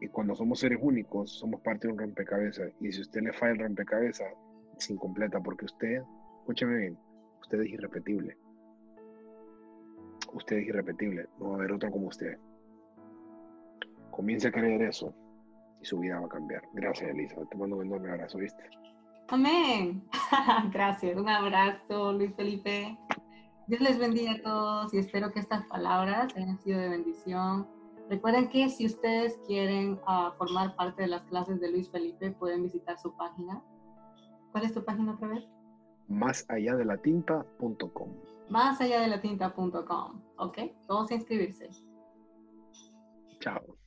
[0.00, 2.70] Y cuando somos seres únicos, somos parte de un rompecabezas.
[2.80, 4.32] Y si usted le falla el rompecabezas,
[4.76, 6.02] es incompleta, porque usted,
[6.40, 6.98] escúcheme bien,
[7.40, 8.36] usted es irrepetible.
[10.34, 12.38] Usted es irrepetible, no va a haber otro como usted.
[14.18, 15.14] Comience a creer eso
[15.80, 16.60] y su vida va a cambiar.
[16.72, 17.36] Gracias, Elisa.
[17.48, 18.64] Te mando un enorme abrazo, ¿viste?
[19.28, 20.02] Amén.
[20.72, 21.16] Gracias.
[21.16, 22.98] Un abrazo, Luis Felipe.
[23.68, 27.68] Dios les bendiga a todos y espero que estas palabras hayan sido de bendición.
[28.10, 32.64] Recuerden que si ustedes quieren ah, formar parte de las clases de Luis Felipe, pueden
[32.64, 33.62] visitar su página.
[34.50, 35.44] ¿Cuál es tu página otra vez?
[36.08, 38.16] Más allá de la tinta.com.
[38.48, 40.22] Más allá de la tinta.com.
[40.38, 40.58] ¿Ok?
[40.88, 41.70] Todos inscribirse.
[43.38, 43.77] Chao.